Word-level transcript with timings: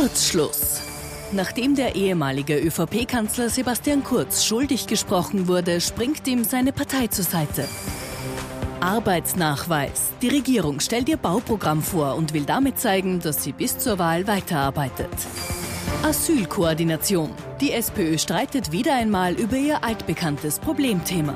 Kurzschluss. 0.00 0.80
Nachdem 1.32 1.74
der 1.74 1.96
ehemalige 1.96 2.56
ÖVP-Kanzler 2.56 3.50
Sebastian 3.50 4.04
Kurz 4.04 4.44
schuldig 4.44 4.86
gesprochen 4.86 5.48
wurde, 5.48 5.80
springt 5.80 6.24
ihm 6.28 6.44
seine 6.44 6.72
Partei 6.72 7.08
zur 7.08 7.24
Seite. 7.24 7.64
Arbeitsnachweis. 8.78 10.12
Die 10.22 10.28
Regierung 10.28 10.78
stellt 10.78 11.08
ihr 11.08 11.16
Bauprogramm 11.16 11.82
vor 11.82 12.14
und 12.14 12.32
will 12.32 12.44
damit 12.44 12.78
zeigen, 12.78 13.18
dass 13.18 13.42
sie 13.42 13.50
bis 13.50 13.78
zur 13.78 13.98
Wahl 13.98 14.28
weiterarbeitet. 14.28 15.10
Asylkoordination. 16.04 17.30
Die 17.60 17.72
SPÖ 17.72 18.18
streitet 18.18 18.70
wieder 18.70 18.94
einmal 18.94 19.34
über 19.34 19.56
ihr 19.56 19.82
altbekanntes 19.82 20.60
Problemthema. 20.60 21.34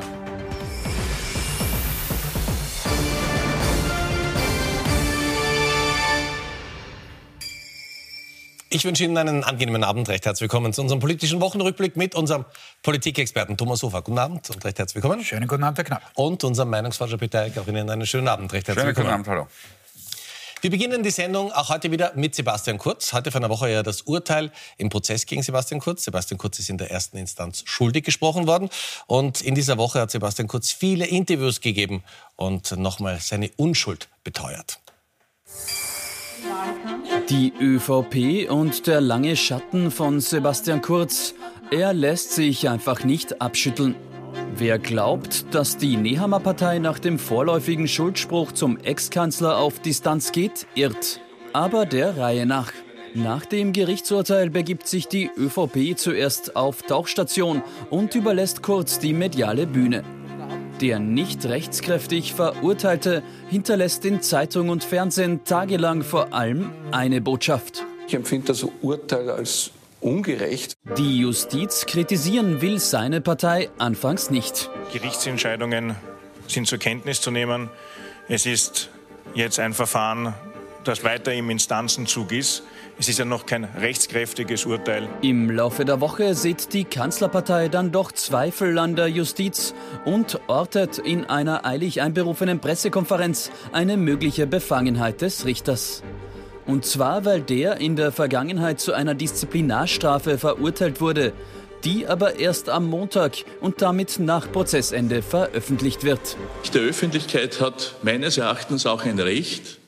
Ich 8.74 8.86
wünsche 8.86 9.04
Ihnen 9.04 9.18
einen 9.18 9.44
angenehmen 9.44 9.84
Abend. 9.84 10.08
Recht 10.08 10.24
herzlich 10.24 10.40
willkommen 10.40 10.72
zu 10.72 10.80
unserem 10.80 10.98
politischen 10.98 11.42
Wochenrückblick 11.42 11.94
mit 11.94 12.14
unserem 12.14 12.46
Politikexperten 12.82 13.58
Thomas 13.58 13.82
Hofer. 13.82 14.00
Guten 14.00 14.18
Abend 14.18 14.48
und 14.48 14.64
recht 14.64 14.78
herzlich 14.78 15.02
willkommen. 15.02 15.22
Schönen 15.22 15.46
guten 15.46 15.62
Abend, 15.62 15.76
Herr 15.76 15.84
Knapp. 15.84 16.02
Und 16.14 16.42
unserem 16.42 16.70
Meinungsforscher 16.70 17.18
Peter 17.18 17.42
Eick. 17.42 17.58
Auch 17.58 17.66
Ihnen 17.66 17.90
einen 17.90 18.06
schönen 18.06 18.28
Abend. 18.28 18.50
Recht 18.50 18.68
herzlich 18.68 18.82
Schönen 18.82 18.96
willkommen. 18.96 19.22
guten 19.22 19.28
Abend, 19.28 19.28
hallo. 19.28 19.46
Wir 20.62 20.70
beginnen 20.70 21.02
die 21.02 21.10
Sendung 21.10 21.52
auch 21.52 21.68
heute 21.68 21.90
wieder 21.90 22.12
mit 22.14 22.34
Sebastian 22.34 22.78
Kurz. 22.78 23.12
Heute 23.12 23.30
vor 23.30 23.42
einer 23.42 23.50
Woche 23.50 23.70
ja 23.70 23.82
das 23.82 24.02
Urteil 24.02 24.50
im 24.78 24.88
Prozess 24.88 25.26
gegen 25.26 25.42
Sebastian 25.42 25.78
Kurz. 25.78 26.04
Sebastian 26.04 26.38
Kurz 26.38 26.58
ist 26.58 26.70
in 26.70 26.78
der 26.78 26.90
ersten 26.90 27.18
Instanz 27.18 27.64
schuldig 27.66 28.06
gesprochen 28.06 28.46
worden. 28.46 28.70
Und 29.06 29.42
in 29.42 29.54
dieser 29.54 29.76
Woche 29.76 30.00
hat 30.00 30.10
Sebastian 30.10 30.48
Kurz 30.48 30.70
viele 30.72 31.04
Interviews 31.04 31.60
gegeben 31.60 32.02
und 32.36 32.74
nochmal 32.78 33.18
seine 33.20 33.50
Unschuld 33.58 34.08
beteuert. 34.24 34.80
Die 37.28 37.52
ÖVP 37.60 38.50
und 38.50 38.86
der 38.86 39.00
lange 39.00 39.36
Schatten 39.36 39.90
von 39.90 40.20
Sebastian 40.20 40.82
Kurz. 40.82 41.34
Er 41.70 41.94
lässt 41.94 42.32
sich 42.32 42.68
einfach 42.68 43.04
nicht 43.04 43.40
abschütteln. 43.40 43.94
Wer 44.56 44.78
glaubt, 44.78 45.46
dass 45.54 45.76
die 45.76 45.96
Nehammer 45.96 46.40
Partei 46.40 46.78
nach 46.78 46.98
dem 46.98 47.18
vorläufigen 47.18 47.88
Schuldspruch 47.88 48.52
zum 48.52 48.76
Ex-Kanzler 48.76 49.58
auf 49.58 49.78
Distanz 49.78 50.32
geht, 50.32 50.66
irrt. 50.74 51.20
Aber 51.52 51.86
der 51.86 52.16
Reihe 52.16 52.44
nach. 52.44 52.72
Nach 53.14 53.46
dem 53.46 53.72
Gerichtsurteil 53.72 54.50
begibt 54.50 54.86
sich 54.86 55.06
die 55.06 55.30
ÖVP 55.36 55.96
zuerst 55.96 56.56
auf 56.56 56.82
Tauchstation 56.82 57.62
und 57.90 58.14
überlässt 58.14 58.62
Kurz 58.62 58.98
die 58.98 59.12
mediale 59.12 59.66
Bühne. 59.66 60.02
Der 60.82 60.98
nicht 60.98 61.44
rechtskräftig 61.44 62.34
Verurteilte 62.34 63.22
hinterlässt 63.48 64.04
in 64.04 64.20
Zeitung 64.20 64.68
und 64.68 64.82
Fernsehen 64.82 65.44
tagelang 65.44 66.02
vor 66.02 66.34
allem 66.34 66.72
eine 66.90 67.20
Botschaft. 67.20 67.84
Ich 68.08 68.14
empfinde 68.14 68.48
das 68.48 68.66
Urteil 68.82 69.30
als 69.30 69.70
ungerecht. 70.00 70.76
Die 70.98 71.20
Justiz 71.20 71.86
kritisieren 71.86 72.60
will 72.62 72.80
seine 72.80 73.20
Partei 73.20 73.70
anfangs 73.78 74.30
nicht. 74.30 74.70
Gerichtsentscheidungen 74.92 75.94
sind 76.48 76.66
zur 76.66 76.78
Kenntnis 76.78 77.20
zu 77.20 77.30
nehmen. 77.30 77.70
Es 78.28 78.44
ist 78.44 78.90
jetzt 79.34 79.60
ein 79.60 79.74
Verfahren, 79.74 80.34
das 80.82 81.04
weiter 81.04 81.32
im 81.32 81.48
Instanzenzug 81.48 82.32
ist. 82.32 82.64
Es 82.98 83.08
ist 83.08 83.18
ja 83.18 83.24
noch 83.24 83.46
kein 83.46 83.64
rechtskräftiges 83.64 84.66
Urteil. 84.66 85.08
Im 85.22 85.50
Laufe 85.50 85.84
der 85.84 86.00
Woche 86.00 86.34
sieht 86.34 86.72
die 86.72 86.84
Kanzlerpartei 86.84 87.68
dann 87.68 87.90
doch 87.90 88.12
Zweifel 88.12 88.78
an 88.78 88.96
der 88.96 89.08
Justiz 89.08 89.74
und 90.04 90.40
ortet 90.46 90.98
in 90.98 91.24
einer 91.24 91.66
eilig 91.66 92.00
einberufenen 92.00 92.60
Pressekonferenz 92.60 93.50
eine 93.72 93.96
mögliche 93.96 94.46
Befangenheit 94.46 95.20
des 95.22 95.46
Richters. 95.46 96.02
Und 96.66 96.84
zwar, 96.84 97.24
weil 97.24 97.40
der 97.40 97.78
in 97.78 97.96
der 97.96 98.12
Vergangenheit 98.12 98.78
zu 98.78 98.92
einer 98.92 99.14
Disziplinarstrafe 99.14 100.38
verurteilt 100.38 101.00
wurde, 101.00 101.32
die 101.84 102.06
aber 102.06 102.38
erst 102.38 102.68
am 102.68 102.86
Montag 102.86 103.38
und 103.60 103.82
damit 103.82 104.20
nach 104.20 104.50
Prozessende 104.52 105.22
veröffentlicht 105.22 106.04
wird. 106.04 106.36
Die 106.72 106.78
Öffentlichkeit 106.78 107.60
hat 107.60 107.96
meines 108.02 108.38
Erachtens 108.38 108.86
auch 108.86 109.04
ein 109.04 109.18
Recht, 109.18 109.78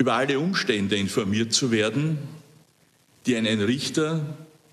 über 0.00 0.14
alle 0.14 0.40
Umstände 0.40 0.96
informiert 0.96 1.52
zu 1.52 1.70
werden, 1.70 2.18
die 3.26 3.36
einen 3.36 3.60
Richter 3.60 4.24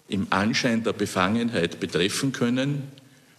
im 0.07 0.27
Anschein 0.29 0.83
der 0.85 0.93
Befangenheit 0.93 1.81
betreffen 1.81 2.31
können. 2.31 2.83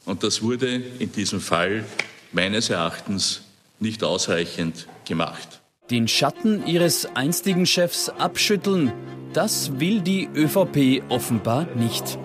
Und 0.04 0.22
das 0.22 0.42
wurde 0.42 0.82
in 0.98 1.12
diesem 1.12 1.40
Fall 1.40 1.86
meines 2.30 2.68
Erachtens 2.68 3.40
nicht 3.80 4.04
ausreichend 4.04 4.86
gemacht. 5.06 5.62
Den 5.90 6.08
Schatten 6.08 6.66
ihres 6.66 7.06
einstigen 7.16 7.64
Chefs 7.64 8.10
abschütteln, 8.10 8.92
das 9.32 9.80
will 9.80 10.02
die 10.02 10.28
ÖVP 10.34 11.02
offenbar 11.08 11.68
nicht. 11.74 12.18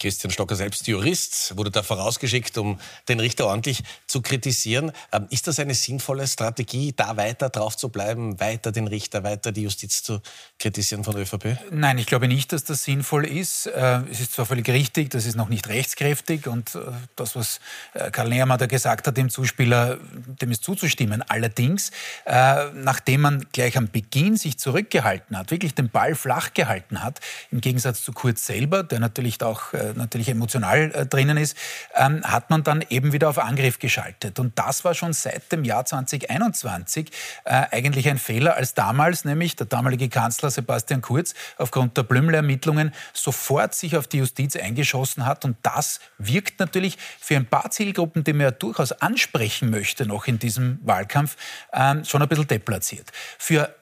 Christian 0.00 0.30
Stocker, 0.30 0.56
selbst 0.56 0.88
Jurist, 0.88 1.56
wurde 1.58 1.70
da 1.70 1.82
vorausgeschickt, 1.82 2.56
um 2.56 2.80
den 3.08 3.20
Richter 3.20 3.46
ordentlich 3.46 3.82
zu 4.06 4.22
kritisieren. 4.22 4.92
Ähm, 5.12 5.26
ist 5.28 5.46
das 5.46 5.58
eine 5.58 5.74
sinnvolle 5.74 6.26
Strategie, 6.26 6.94
da 6.96 7.18
weiter 7.18 7.50
drauf 7.50 7.76
zu 7.76 7.90
bleiben, 7.90 8.40
weiter 8.40 8.72
den 8.72 8.86
Richter, 8.86 9.22
weiter 9.24 9.52
die 9.52 9.62
Justiz 9.62 10.02
zu 10.02 10.22
kritisieren 10.58 11.04
von 11.04 11.14
der 11.14 11.24
ÖVP? 11.24 11.58
Nein, 11.70 11.98
ich 11.98 12.06
glaube 12.06 12.28
nicht, 12.28 12.52
dass 12.52 12.64
das 12.64 12.82
sinnvoll 12.84 13.26
ist. 13.26 13.66
Äh, 13.66 14.00
es 14.10 14.20
ist 14.20 14.32
zwar 14.32 14.46
völlig 14.46 14.70
richtig, 14.70 15.10
das 15.10 15.26
ist 15.26 15.36
noch 15.36 15.50
nicht 15.50 15.68
rechtskräftig 15.68 16.46
und 16.46 16.74
äh, 16.74 16.78
das, 17.14 17.36
was 17.36 17.60
äh, 17.92 18.10
Karl 18.10 18.30
Nehammer 18.30 18.56
da 18.56 18.64
gesagt 18.64 19.06
hat, 19.06 19.18
dem 19.18 19.28
Zuspieler, 19.28 19.98
dem 20.40 20.50
ist 20.50 20.64
zuzustimmen. 20.64 21.22
Allerdings, 21.28 21.90
nachdem 22.26 23.20
man 23.20 23.46
gleich 23.52 23.76
am 23.76 23.88
Beginn 23.88 24.36
sich 24.36 24.58
zurückgehalten 24.58 25.36
hat, 25.36 25.50
wirklich 25.50 25.74
den 25.74 25.90
Ball 25.90 26.14
flach 26.14 26.54
gehalten 26.54 27.02
hat, 27.02 27.20
im 27.50 27.60
Gegensatz 27.60 28.02
zu 28.02 28.12
Kurz 28.12 28.46
selber, 28.46 28.82
der 28.82 29.00
natürlich 29.00 29.42
auch 29.42 29.72
natürlich 29.94 30.28
emotional 30.28 30.92
äh, 30.94 31.06
drinnen 31.06 31.36
ist, 31.36 31.56
ähm, 31.94 32.22
hat 32.24 32.50
man 32.50 32.62
dann 32.62 32.84
eben 32.88 33.12
wieder 33.12 33.28
auf 33.28 33.38
Angriff 33.38 33.78
geschaltet. 33.78 34.38
Und 34.38 34.58
das 34.58 34.84
war 34.84 34.94
schon 34.94 35.12
seit 35.12 35.50
dem 35.52 35.64
Jahr 35.64 35.84
2021 35.84 37.10
äh, 37.44 37.66
eigentlich 37.70 38.08
ein 38.08 38.18
Fehler, 38.18 38.56
als 38.56 38.74
damals 38.74 39.24
nämlich 39.24 39.56
der 39.56 39.66
damalige 39.66 40.08
Kanzler 40.08 40.50
Sebastian 40.50 41.02
Kurz 41.02 41.34
aufgrund 41.58 41.96
der 41.96 42.02
Blümler-Ermittlungen 42.02 42.92
sofort 43.12 43.74
sich 43.74 43.96
auf 43.96 44.06
die 44.06 44.18
Justiz 44.18 44.56
eingeschossen 44.56 45.26
hat. 45.26 45.44
Und 45.44 45.56
das 45.62 46.00
wirkt 46.18 46.60
natürlich 46.60 46.98
für 47.18 47.36
ein 47.36 47.46
paar 47.46 47.70
Zielgruppen, 47.70 48.24
die 48.24 48.32
man 48.32 48.42
ja 48.42 48.50
durchaus 48.50 48.92
ansprechen 48.92 49.70
möchte, 49.70 50.06
noch 50.06 50.26
in 50.26 50.38
diesem 50.38 50.78
Wahlkampf, 50.82 51.36
ähm, 51.72 52.04
schon 52.04 52.22
ein 52.22 52.28
bisschen 52.28 52.46
deplatziert. 52.48 53.10
Für 53.38 53.74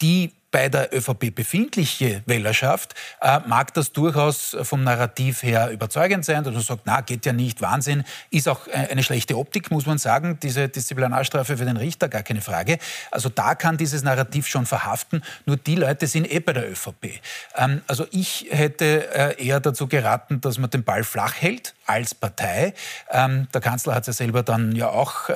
die 0.00 0.32
bei 0.54 0.68
der 0.68 0.94
ÖVP 0.94 1.34
befindliche 1.34 2.22
Wählerschaft 2.26 2.94
äh, 3.20 3.40
mag 3.44 3.74
das 3.74 3.90
durchaus 3.90 4.56
vom 4.62 4.84
Narrativ 4.84 5.42
her 5.42 5.72
überzeugend 5.72 6.24
sein, 6.24 6.44
dass 6.44 6.54
man 6.54 6.62
sagt, 6.62 6.82
na, 6.84 7.00
geht 7.00 7.26
ja 7.26 7.32
nicht, 7.32 7.60
Wahnsinn, 7.60 8.04
ist 8.30 8.48
auch 8.48 8.68
äh, 8.68 8.86
eine 8.88 9.02
schlechte 9.02 9.36
Optik, 9.36 9.72
muss 9.72 9.84
man 9.84 9.98
sagen, 9.98 10.38
diese 10.40 10.68
Disziplinarstrafe 10.68 11.56
für 11.56 11.64
den 11.64 11.76
Richter, 11.76 12.08
gar 12.08 12.22
keine 12.22 12.40
Frage. 12.40 12.78
Also 13.10 13.30
da 13.30 13.56
kann 13.56 13.78
dieses 13.78 14.04
Narrativ 14.04 14.46
schon 14.46 14.64
verhaften, 14.64 15.24
nur 15.44 15.56
die 15.56 15.74
Leute 15.74 16.06
sind 16.06 16.32
eh 16.32 16.38
bei 16.38 16.52
der 16.52 16.70
ÖVP. 16.70 17.20
Ähm, 17.56 17.82
also 17.88 18.06
ich 18.12 18.46
hätte 18.48 19.12
äh, 19.12 19.44
eher 19.44 19.58
dazu 19.58 19.88
geraten, 19.88 20.40
dass 20.40 20.58
man 20.58 20.70
den 20.70 20.84
Ball 20.84 21.02
flach 21.02 21.34
hält 21.34 21.74
als 21.84 22.14
Partei. 22.14 22.74
Ähm, 23.10 23.48
der 23.52 23.60
Kanzler 23.60 23.96
hat 23.96 24.02
es 24.02 24.06
ja 24.06 24.12
selber 24.12 24.44
dann 24.44 24.76
ja 24.76 24.88
auch 24.88 25.28
äh, 25.30 25.32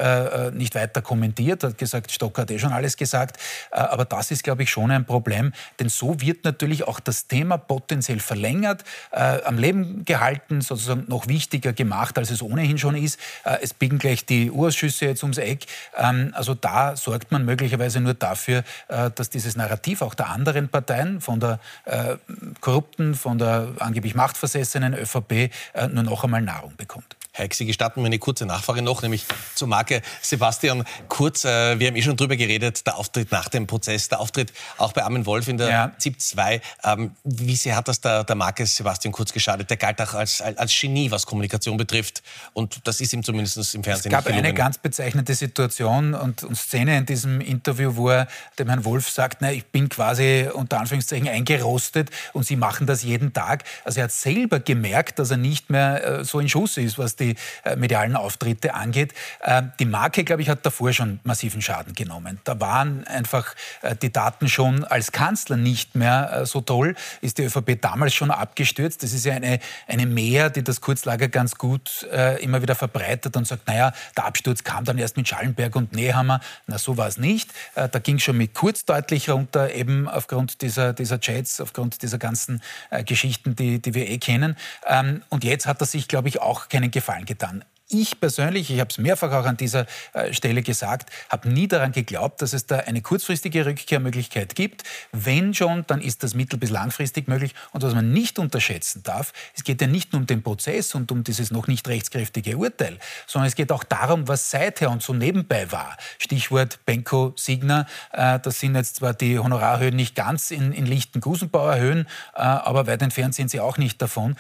äh, 0.47 0.51
nicht 0.53 0.77
weiter 0.77 1.03
kommentiert, 1.03 1.65
hat 1.65 1.77
gesagt, 1.77 2.13
Stocker 2.13 2.43
hat 2.43 2.53
eh 2.53 2.61
schon 2.61 2.73
alles 2.73 2.97
gesagt, 2.97 3.37
äh, 3.73 3.79
aber 3.81 4.05
das 4.05 4.31
ist, 4.31 4.45
glaube 4.45 4.63
ich, 4.63 4.71
schon 4.71 4.93
ein 4.93 5.08
Problem, 5.09 5.53
denn 5.81 5.89
so 5.89 6.21
wird 6.21 6.45
natürlich 6.45 6.87
auch 6.87 7.01
das 7.01 7.27
Thema 7.27 7.59
potenziell 7.59 8.21
verlängert, 8.21 8.85
äh, 9.11 9.43
am 9.43 9.59
Leben 9.59 10.05
gehalten, 10.05 10.61
sozusagen 10.61 11.07
noch 11.09 11.27
wichtiger 11.27 11.73
gemacht, 11.73 12.17
als 12.19 12.31
es 12.31 12.43
ohnehin 12.43 12.79
schon 12.79 12.95
ist. 12.95 13.19
Äh, 13.45 13.59
es 13.63 13.75
biegen 13.75 13.99
gleich 13.99 14.25
die 14.25 14.53
Urausschüsse 14.53 15.07
jetzt 15.07 15.25
ums 15.25 15.39
Eck. 15.39 15.67
Ähm, 15.97 16.33
also 16.35 16.55
da 16.55 16.95
sorgt 16.95 17.33
man 17.33 17.45
möglicherweise 17.45 18.01
nur 18.01 18.15
dafür, 18.15 18.63
äh, 18.87 19.11
dass 19.13 19.31
dieses 19.31 19.57
Narrativ 19.57 20.03
auch 20.03 20.15
der 20.15 20.29
anderen 20.29 20.69
Parteien, 20.69 21.21
von 21.21 21.41
der 21.41 21.59
äh, 21.85 22.17
korrupten, 22.61 23.15
von 23.15 23.39
der 23.39 23.69
angeblich 23.81 24.15
machtversessenen 24.15 24.95
ÖVP, 24.95 25.33
äh, 25.33 25.89
nur 25.91 26.05
noch 26.05 26.23
einmal 26.23 26.43
Nahrung 26.43 26.75
bekommt. 26.77 27.18
Heik, 27.37 27.55
Sie 27.55 27.67
gestatten 27.67 28.01
mir 28.01 28.07
eine 28.07 28.19
kurze 28.19 28.47
Nachfrage 28.47 28.83
noch, 28.83 29.03
nämlich 29.03 29.25
zur 29.55 29.69
Marke 29.69 30.03
Sebastian 30.23 30.85
Kurz. 31.09 31.45
Äh, 31.45 31.79
wir 31.79 31.87
haben 31.87 31.95
eh 31.95 32.03
schon 32.03 32.17
drüber 32.17 32.37
geredet, 32.37 32.87
der 32.87 32.97
Auftritt 32.97 33.31
nach 33.31 33.49
dem 33.49 33.67
Prozess, 33.67 34.09
der 34.09 34.19
Auftritt 34.19 34.53
auch 34.77 34.93
bei 34.93 35.05
Armin 35.05 35.25
Wolf 35.25 35.47
in 35.47 35.57
der 35.57 35.69
ja. 35.69 35.93
ZIP 35.99 36.21
2. 36.21 36.61
Ähm, 36.85 37.13
wie 37.23 37.55
sehr 37.55 37.77
hat 37.77 37.87
das 37.87 38.01
der, 38.01 38.25
der 38.25 38.35
Marke 38.35 38.67
Sebastian 38.67 39.13
Kurz 39.13 39.33
geschadet? 39.33 39.71
Der 39.71 39.77
galt 39.77 40.01
auch 40.01 40.15
als, 40.15 40.41
als 40.41 40.81
Genie, 40.81 41.11
was 41.11 41.27
Kommunikation 41.27 41.77
betrifft. 41.77 42.23
Und 42.55 42.81
das 42.85 43.01
ist 43.01 43.13
ihm 43.13 43.23
zumindest 43.23 43.57
im 43.75 43.85
Fernsehen 43.85 44.13
Es 44.13 44.25
gab 44.25 44.27
eine 44.27 44.53
ganz 44.53 44.79
bezeichnete 44.79 45.35
Situation 45.35 46.15
und, 46.15 46.43
und, 46.43 46.57
Szene 46.57 46.99
in 46.99 47.07
diesem 47.07 47.41
Interview, 47.41 47.95
wo 47.95 48.11
er 48.11 48.27
dem 48.59 48.69
Herrn 48.69 48.85
Wolf 48.85 49.09
sagt, 49.11 49.39
na, 49.43 49.53
ich 49.53 49.67
bin 49.67 49.89
quasi 49.89 50.49
unter 50.53 50.81
Anführungszeichen 50.81 51.29
eingerostet 51.29 52.11
und 52.33 52.47
Sie 52.47 52.57
machen 52.57 52.87
das 52.87 53.05
jeden 53.05 53.33
Tag. 53.33 53.63
Also 53.85 54.01
er 54.01 54.05
hat 54.05 54.13
selber 54.13 54.59
gemerkt, 54.59 55.21
dass 55.21 55.31
er 55.31 55.37
nicht 55.37 55.71
mehr 55.71 56.05
äh, 56.05 56.25
so 56.25 56.41
in 56.41 56.49
Schuss 56.49 56.77
ist, 56.77 56.99
was 56.99 57.15
die 57.15 57.28
die 57.29 57.37
äh, 57.65 57.77
medialen 57.77 58.17
Auftritte 58.17 58.75
angeht. 58.75 59.15
Äh, 59.41 59.63
die 59.79 59.85
Marke, 59.85 60.25
glaube 60.25 60.43
ich, 60.43 60.49
hat 60.49 60.65
davor 60.65 60.93
schon 60.93 61.21
massiven 61.25 61.63
Schaden 61.63 61.95
genommen. 61.95 62.41
Da 62.45 62.61
waren 62.61 63.07
einfach 63.07 63.55
äh, 63.83 63.97
die 63.97 64.13
Daten 64.13 64.49
schon 64.49 64.85
als 64.85 65.13
Kanzler 65.13 65.57
nicht 65.57 65.95
mehr 65.95 66.33
äh, 66.33 66.47
so 66.47 66.61
toll. 66.61 66.95
Ist 67.21 67.39
die 67.39 67.45
ÖVP 67.45 67.81
damals 67.81 68.15
schon 68.15 68.31
abgestürzt? 68.31 69.03
Das 69.03 69.13
ist 69.13 69.25
ja 69.25 69.35
eine, 69.35 69.61
eine 69.87 70.07
Mehr, 70.07 70.51
die 70.51 70.65
das 70.65 70.81
Kurzlager 70.81 71.29
ganz 71.29 71.57
gut 71.57 72.07
immer 72.41 72.63
wieder 72.63 72.75
verbreitet 72.75 73.37
und 73.37 73.47
sagt, 73.47 73.67
naja, 73.67 73.93
der 74.17 74.25
Absturz 74.25 74.65
kam 74.65 74.85
dann 74.85 74.99
erst 74.99 75.17
mit 75.17 75.29
Schallenberg 75.29 75.75
und 75.77 75.93
Nehammer. 75.93 76.41
Na, 76.67 76.79
so 76.79 76.97
war 76.97 77.09
es 77.09 77.19
nicht. 77.19 77.51
Da 77.75 77.87
ging 77.99 78.19
schon 78.19 78.37
mit 78.37 78.55
Kurz 78.55 78.85
deutlich 78.85 79.29
runter, 79.31 79.75
eben 79.75 80.09
aufgrund 80.09 80.63
dieser, 80.63 80.93
dieser 80.93 81.21
Chats, 81.21 81.61
aufgrund 81.61 82.03
dieser 82.03 82.19
ganzen 82.19 82.63
Geschichten, 83.05 83.57
die, 83.57 83.81
die 83.81 83.95
wir 83.95 84.09
eh 84.09 84.19
kennen. 84.19 84.57
Ähm, 84.87 85.23
und 85.29 85.45
jetzt 85.45 85.67
hat 85.67 85.81
er 85.81 85.87
sich, 85.87 86.09
glaube 86.09 86.29
ich, 86.29 86.41
auch 86.41 86.69
keinen 86.69 86.91
Gefallen 86.91 87.08
getan. 87.17 87.65
Ich 87.91 88.21
persönlich, 88.21 88.71
ich 88.71 88.81
habe 88.81 88.91
es 88.91 88.99
mehrfach 88.99 89.33
auch 89.33 89.47
an 89.47 89.57
dieser 89.57 89.87
äh, 90.13 90.35
Stelle 90.35 90.61
gesagt, 90.61 91.09
habe 91.31 91.49
nie 91.49 91.69
daran 91.69 91.93
geglaubt, 91.93 92.43
dass 92.43 92.53
es 92.53 92.67
da 92.67 92.81
eine 92.81 93.01
kurzfristige 93.01 93.65
Rückkehrmöglichkeit 93.65 94.55
gibt. 94.55 94.83
Wenn 95.13 95.55
schon, 95.55 95.87
dann 95.87 96.03
ist 96.03 96.23
das 96.23 96.35
mittel- 96.35 96.59
bis 96.59 96.69
langfristig 96.69 97.29
möglich. 97.29 97.55
Und 97.73 97.83
was 97.83 97.95
man 97.95 98.13
nicht 98.13 98.39
unterschätzen 98.39 99.03
darf, 99.05 99.33
es 99.57 99.65
geht 99.65 99.81
ja 99.81 99.87
nicht 99.87 100.13
nur 100.13 100.21
um 100.21 100.27
den 100.27 100.43
Prozess 100.43 100.95
und 100.95 101.11
um 101.11 101.25
dieses 101.25 101.51
noch 101.51 101.67
nicht 101.67 101.89
rechtskräftige 101.89 102.59
Urteil, 102.59 102.99
sondern 103.27 103.49
es 103.49 103.55
geht 103.55 103.73
auch 103.73 103.85
darum, 103.85 104.29
was 104.29 104.51
seither 104.51 104.91
und 104.91 105.03
so 105.03 105.15
nebenbei 105.15 105.73
war. 105.73 105.97
Stichwort 106.19 106.81
Benko 106.85 107.33
Signer, 107.37 107.87
äh, 108.13 108.39
das 108.39 108.61
sind 108.61 108.75
jetzt 108.75 108.97
zwar 108.97 109.15
die 109.15 109.39
Honorarhöhen 109.39 109.97
nicht 109.97 110.15
ganz 110.15 110.51
in, 110.51 110.73
in 110.73 110.85
lichten 110.85 111.23
Gusenbauer 111.23 111.77
Höhen, 111.77 112.07
äh, 112.35 112.41
aber 112.43 112.87
weit 112.87 113.01
entfernt 113.01 113.35
sind 113.35 113.51
sie 113.51 113.61
auch 113.61 113.79
nicht 113.79 114.03
davon. 114.03 114.37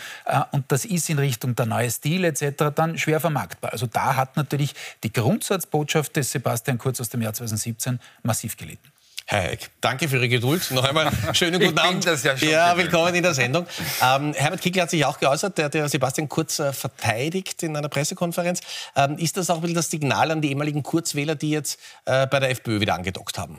und 0.51 0.71
das 0.71 0.85
ist 0.85 1.09
in 1.09 1.19
Richtung 1.19 1.57
der 1.57 1.65
neue 1.65 1.91
Stil 1.91 2.25
etc. 2.25 2.75
dann 2.75 2.99
schwer 2.99 3.21
vermarktbar 3.21 3.38
vermarktbar. 3.39 3.73
Also 3.73 3.87
da 3.87 4.17
hat 4.17 4.37
natürlich 4.37 4.75
die 5.05 5.13
Grundsatzbotschaft 5.13 6.17
des 6.17 6.33
Sebastian 6.33 6.79
Kurz 6.79 7.01
aus 7.01 7.09
dem 7.09 7.23
Jahr 7.23 7.33
2017 7.33 8.01
massiv 8.23 8.57
gelitten. 8.57 8.93
Herr 9.27 9.43
Heck, 9.43 9.71
danke 9.83 10.09
für 10.09 10.17
Ihre 10.17 10.29
Geduld. 10.29 10.71
Noch 10.71 10.85
einmal 10.85 11.11
schönen 11.35 11.61
guten 11.61 11.79
Abend. 11.79 12.07
Das 12.07 12.23
ja, 12.23 12.37
schon 12.37 12.49
ja 12.49 12.77
willkommen 12.79 13.15
in 13.15 13.23
der 13.23 13.35
Sendung. 13.35 13.67
Ähm, 14.03 14.33
Herbert 14.35 14.63
Kickl 14.63 14.81
hat 14.81 14.91
sich 14.91 15.05
auch 15.05 15.19
geäußert, 15.19 15.59
der, 15.59 15.69
der 15.69 15.89
Sebastian 15.89 16.31
Kurz 16.31 16.59
äh, 16.59 16.73
verteidigt 16.73 17.63
in 17.63 17.77
einer 17.77 17.91
Pressekonferenz. 17.91 18.61
Ähm, 18.97 19.19
ist 19.19 19.37
das 19.37 19.51
auch 19.51 19.63
ein 19.63 19.75
das 19.75 19.91
Signal 19.91 20.31
an 20.31 20.41
die 20.41 20.49
ehemaligen 20.49 20.83
Kurzwähler, 20.83 21.35
die 21.35 21.51
jetzt 21.51 21.79
äh, 22.07 22.27
bei 22.27 22.41
der 22.41 22.51
FPÖ 22.51 22.81
wieder 22.81 22.95
angedockt 22.95 23.39
haben? 23.39 23.59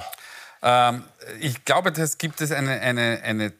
Ähm, 0.64 1.04
ich 1.40 1.64
glaube, 1.66 1.92
das 1.92 2.18
gibt 2.18 2.42
es 2.42 2.52
eine, 2.52 2.82
eine, 2.82 3.22
eine 3.24 3.54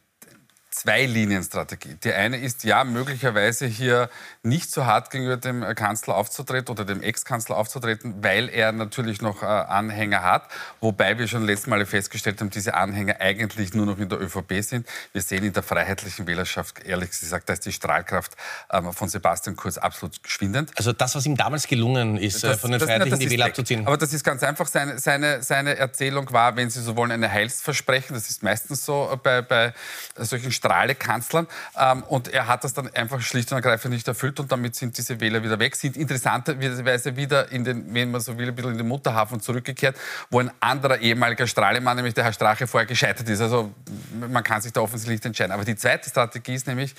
Zwei-Linien-Strategie. 0.80 1.96
Die 2.02 2.14
eine 2.14 2.38
ist, 2.38 2.64
ja, 2.64 2.86
möglicherweise 2.86 3.66
hier 3.66 4.10
nicht 4.44 4.72
so 4.72 4.86
hart 4.86 5.12
gegenüber 5.12 5.36
dem 5.36 5.62
Kanzler 5.76 6.16
aufzutreten 6.16 6.72
oder 6.72 6.86
dem 6.86 7.04
Ex-Kanzler 7.04 7.58
aufzutreten, 7.58 8.24
weil 8.24 8.48
er 8.48 8.72
natürlich 8.72 9.22
noch 9.22 9.44
äh, 9.44 9.46
Anhänger 9.46 10.24
hat. 10.24 10.44
Wobei 10.80 11.18
wir 11.18 11.28
schon 11.28 11.44
letztes 11.44 11.68
Mal 11.68 11.86
festgestellt 11.86 12.40
haben, 12.40 12.50
diese 12.50 12.76
Anhänger 12.76 13.20
eigentlich 13.20 13.74
nur 13.74 13.88
noch 13.88 13.98
in 13.98 14.08
der 14.08 14.22
ÖVP 14.22 14.62
sind. 14.62 14.88
Wir 15.12 15.22
sehen 15.22 15.44
in 15.44 15.52
der 15.52 15.64
freiheitlichen 15.64 16.28
Wählerschaft, 16.28 16.82
ehrlich 16.86 17.10
gesagt, 17.10 17.50
da 17.50 17.54
ist 17.54 17.66
die 17.66 17.74
Strahlkraft 17.74 18.38
ähm, 18.72 18.94
von 18.94 19.10
Sebastian 19.10 19.58
Kurz 19.58 19.78
absolut 19.78 20.24
geschwindend. 20.24 20.72
Also 20.78 20.94
das, 20.94 21.14
was 21.14 21.26
ihm 21.26 21.36
damals 21.36 21.68
gelungen 21.68 22.16
ist, 22.16 22.42
das, 22.42 22.62
von 22.62 22.72
den 22.72 22.80
Freiheitlichen 22.80 23.20
die 23.20 23.30
Wähler 23.30 23.48
abzuziehen. 23.48 23.86
Aber 23.86 23.98
das 23.98 24.14
ist 24.14 24.24
ganz 24.24 24.44
einfach. 24.44 24.68
Seine, 24.68 24.98
seine, 24.98 25.44
seine 25.44 25.76
Erzählung 25.76 26.32
war, 26.32 26.56
wenn 26.56 26.70
Sie 26.70 26.82
so 26.82 26.96
wollen, 26.96 27.12
eine 27.12 27.30
Heilsversprechen. 27.30 28.14
Das 28.14 28.30
ist 28.30 28.44
meistens 28.44 28.86
so 28.86 29.20
bei, 29.22 29.42
bei 29.42 29.74
solchen 30.16 30.54
Strahlekanzlern. 30.70 31.48
Ähm, 31.78 32.04
und 32.04 32.28
er 32.28 32.48
hat 32.48 32.64
das 32.64 32.74
dann 32.74 32.94
einfach 32.94 33.22
schlicht 33.22 33.52
und 33.52 33.58
ergreifend 33.58 33.94
nicht 33.94 34.08
erfüllt 34.08 34.20
erfüllt 34.20 34.40
und 34.40 34.52
damit 34.52 34.76
sind 34.76 34.98
diese 34.98 35.20
Wähler 35.20 35.44
wieder 35.44 35.60
weg, 35.60 35.76
sind 35.76 35.98
interessanterweise 35.98 37.16
wieder 37.16 37.52
in 37.52 37.64
den, 37.64 37.94
wenn 37.94 38.12
man 38.12 38.22
so 38.22 38.38
will, 38.38 38.50
ein 38.50 38.56
bisschen 38.56 38.72
in 38.72 38.78
den 38.78 38.88
Mutterhafen 38.88 39.40
zurückgekehrt, 39.40 39.98
wo 40.30 40.40
ein 40.40 40.52
anderer 40.60 41.00
ehemaliger 41.00 41.48
Strahlemann, 41.48 41.96
nämlich 41.96 42.14
der 42.14 42.26
Herr 42.26 42.34
Strache, 42.34 42.68
vorher 42.68 42.88
gescheitert 42.88 43.28
ist. 43.30 43.42
Also 43.42 43.74
man 44.20 44.44
kann 44.44 44.62
sich 44.62 44.74
da 44.74 44.82
offensichtlich 44.82 45.18
nicht 45.18 45.26
entscheiden. 45.26 45.52
Aber 45.54 45.66
die 45.66 45.76
zweite 45.76 46.10
Strategie 46.10 46.56
ist 46.56 46.68
nämlich 46.68 46.96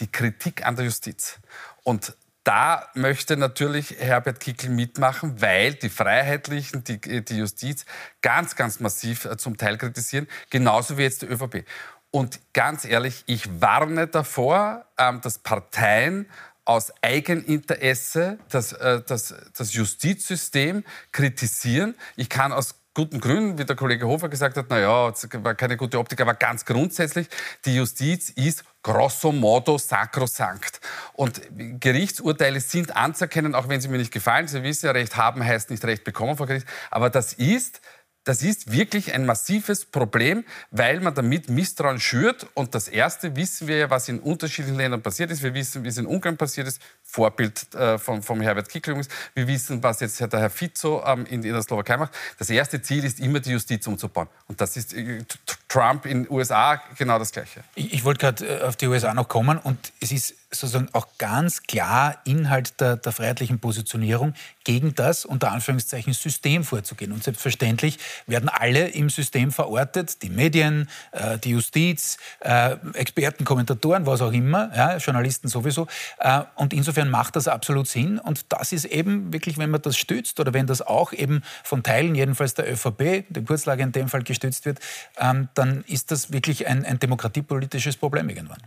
die 0.00 0.10
Kritik 0.10 0.64
an 0.64 0.76
der 0.76 0.84
Justiz. 0.84 1.38
Und 1.82 2.14
da 2.44 2.88
möchte 2.94 3.36
natürlich 3.36 3.94
Herbert 4.00 4.40
Kickl 4.40 4.68
mitmachen, 4.68 5.40
weil 5.40 5.74
die 5.74 5.88
Freiheitlichen, 5.88 6.82
die, 6.82 7.24
die 7.24 7.36
Justiz 7.36 7.84
ganz, 8.20 8.56
ganz 8.56 8.80
massiv 8.80 9.26
äh, 9.26 9.36
zum 9.36 9.56
Teil 9.56 9.78
kritisieren, 9.78 10.26
genauso 10.50 10.98
wie 10.98 11.02
jetzt 11.02 11.22
die 11.22 11.26
ÖVP. 11.26 11.64
Und 12.12 12.40
ganz 12.52 12.84
ehrlich, 12.84 13.24
ich 13.26 13.60
warne 13.60 14.06
davor, 14.06 14.84
ähm, 14.98 15.20
dass 15.22 15.38
Parteien 15.38 16.28
aus 16.64 16.92
Eigeninteresse 17.00 18.38
das, 18.50 18.72
äh, 18.72 19.00
das, 19.04 19.34
das 19.56 19.72
Justizsystem 19.72 20.84
kritisieren. 21.10 21.94
Ich 22.16 22.28
kann 22.28 22.52
aus 22.52 22.76
guten 22.94 23.18
Gründen, 23.18 23.58
wie 23.58 23.64
der 23.64 23.76
Kollege 23.76 24.06
Hofer 24.06 24.28
gesagt 24.28 24.58
hat, 24.58 24.68
naja, 24.68 25.08
es 25.08 25.26
war 25.32 25.54
keine 25.54 25.78
gute 25.78 25.98
Optik, 25.98 26.20
aber 26.20 26.34
ganz 26.34 26.66
grundsätzlich, 26.66 27.28
die 27.64 27.76
Justiz 27.76 28.28
ist 28.28 28.64
grosso 28.82 29.32
modo 29.32 29.78
sacrosanct. 29.78 30.80
Und 31.14 31.40
Gerichtsurteile 31.80 32.60
sind 32.60 32.94
anzuerkennen, 32.94 33.54
auch 33.54 33.70
wenn 33.70 33.80
sie 33.80 33.88
mir 33.88 33.96
nicht 33.96 34.12
gefallen. 34.12 34.48
Sie 34.48 34.62
wissen 34.62 34.86
ja, 34.86 34.92
Recht 34.92 35.16
haben 35.16 35.42
heißt 35.42 35.70
nicht 35.70 35.82
Recht 35.84 36.04
bekommen 36.04 36.36
vor 36.36 36.46
Gericht. 36.46 36.66
Aber 36.90 37.08
das 37.08 37.32
ist 37.32 37.80
das 38.24 38.42
ist 38.42 38.70
wirklich 38.70 39.14
ein 39.14 39.26
massives 39.26 39.84
Problem, 39.84 40.44
weil 40.70 41.00
man 41.00 41.14
damit 41.14 41.48
Misstrauen 41.48 41.98
schürt. 41.98 42.46
Und 42.54 42.74
das 42.74 42.86
Erste 42.88 43.34
wissen 43.34 43.66
wir 43.66 43.78
ja, 43.78 43.90
was 43.90 44.08
in 44.08 44.20
unterschiedlichen 44.20 44.76
Ländern 44.76 45.02
passiert 45.02 45.30
ist. 45.30 45.42
Wir 45.42 45.54
wissen, 45.54 45.82
wie 45.82 45.88
es 45.88 45.98
in 45.98 46.06
Ungarn 46.06 46.36
passiert 46.36 46.68
ist. 46.68 46.80
Vorbild 47.02 47.74
äh, 47.74 47.98
von, 47.98 48.22
vom 48.22 48.40
Herbert 48.40 48.68
Kickl. 48.68 49.00
Wir 49.34 49.48
wissen, 49.48 49.82
was 49.82 50.00
jetzt 50.00 50.20
der 50.20 50.40
Herr 50.40 50.50
Fico 50.50 51.02
ähm, 51.04 51.26
in, 51.26 51.42
in, 51.42 51.52
der 51.52 51.62
Slowakei 51.62 51.96
macht. 51.96 52.12
Das 52.38 52.48
erste 52.48 52.80
Ziel 52.80 53.04
ist 53.04 53.18
immer, 53.18 53.40
die 53.40 53.50
Justiz 53.50 53.86
umzubauen. 53.86 54.28
Und 54.46 54.60
das 54.60 54.76
ist 54.76 54.94
äh, 54.94 55.24
Trump 55.72 56.04
in 56.04 56.30
USA 56.30 56.82
genau 56.98 57.18
das 57.18 57.32
Gleiche. 57.32 57.64
Ich, 57.74 57.94
ich 57.94 58.04
wollte 58.04 58.20
gerade 58.20 58.60
äh, 58.60 58.62
auf 58.62 58.76
die 58.76 58.88
USA 58.88 59.14
noch 59.14 59.28
kommen. 59.28 59.56
Und 59.56 59.78
es 60.00 60.12
ist 60.12 60.34
sozusagen 60.50 60.88
auch 60.92 61.06
ganz 61.16 61.62
klar 61.62 62.16
Inhalt 62.24 62.78
der, 62.78 62.96
der 62.96 63.10
freiheitlichen 63.12 63.58
Positionierung, 63.58 64.34
gegen 64.64 64.94
das 64.94 65.24
unter 65.24 65.50
Anführungszeichen 65.50 66.12
System 66.12 66.62
vorzugehen. 66.62 67.10
Und 67.10 67.24
selbstverständlich 67.24 67.98
werden 68.26 68.50
alle 68.50 68.88
im 68.88 69.08
System 69.08 69.50
verortet, 69.50 70.22
die 70.22 70.28
Medien, 70.28 70.88
äh, 71.12 71.38
die 71.38 71.50
Justiz, 71.50 72.18
äh, 72.40 72.76
Experten, 72.92 73.44
Kommentatoren, 73.44 74.04
was 74.04 74.20
auch 74.20 74.32
immer, 74.32 74.70
ja, 74.76 74.98
Journalisten 74.98 75.48
sowieso. 75.48 75.86
Äh, 76.18 76.42
und 76.56 76.74
insofern 76.74 77.08
macht 77.08 77.36
das 77.36 77.48
absolut 77.48 77.88
Sinn. 77.88 78.18
Und 78.18 78.44
das 78.50 78.72
ist 78.72 78.84
eben 78.84 79.32
wirklich, 79.32 79.56
wenn 79.56 79.70
man 79.70 79.80
das 79.80 79.96
stützt 79.96 80.38
oder 80.38 80.52
wenn 80.52 80.66
das 80.66 80.82
auch 80.82 81.14
eben 81.14 81.42
von 81.64 81.82
Teilen, 81.82 82.14
jedenfalls 82.14 82.52
der 82.54 82.70
ÖVP, 82.70 83.24
dem 83.30 83.46
Kurzlager 83.46 83.82
in 83.82 83.92
dem 83.92 84.08
Fall 84.08 84.22
gestützt 84.22 84.66
wird, 84.66 84.78
ähm, 85.18 85.48
dann 85.62 85.84
ist 85.86 86.10
das 86.10 86.32
wirklich 86.32 86.66
ein, 86.66 86.84
ein 86.84 86.98
demokratiepolitisches 86.98 87.96
Problem 87.96 88.28
irgendwann. 88.28 88.58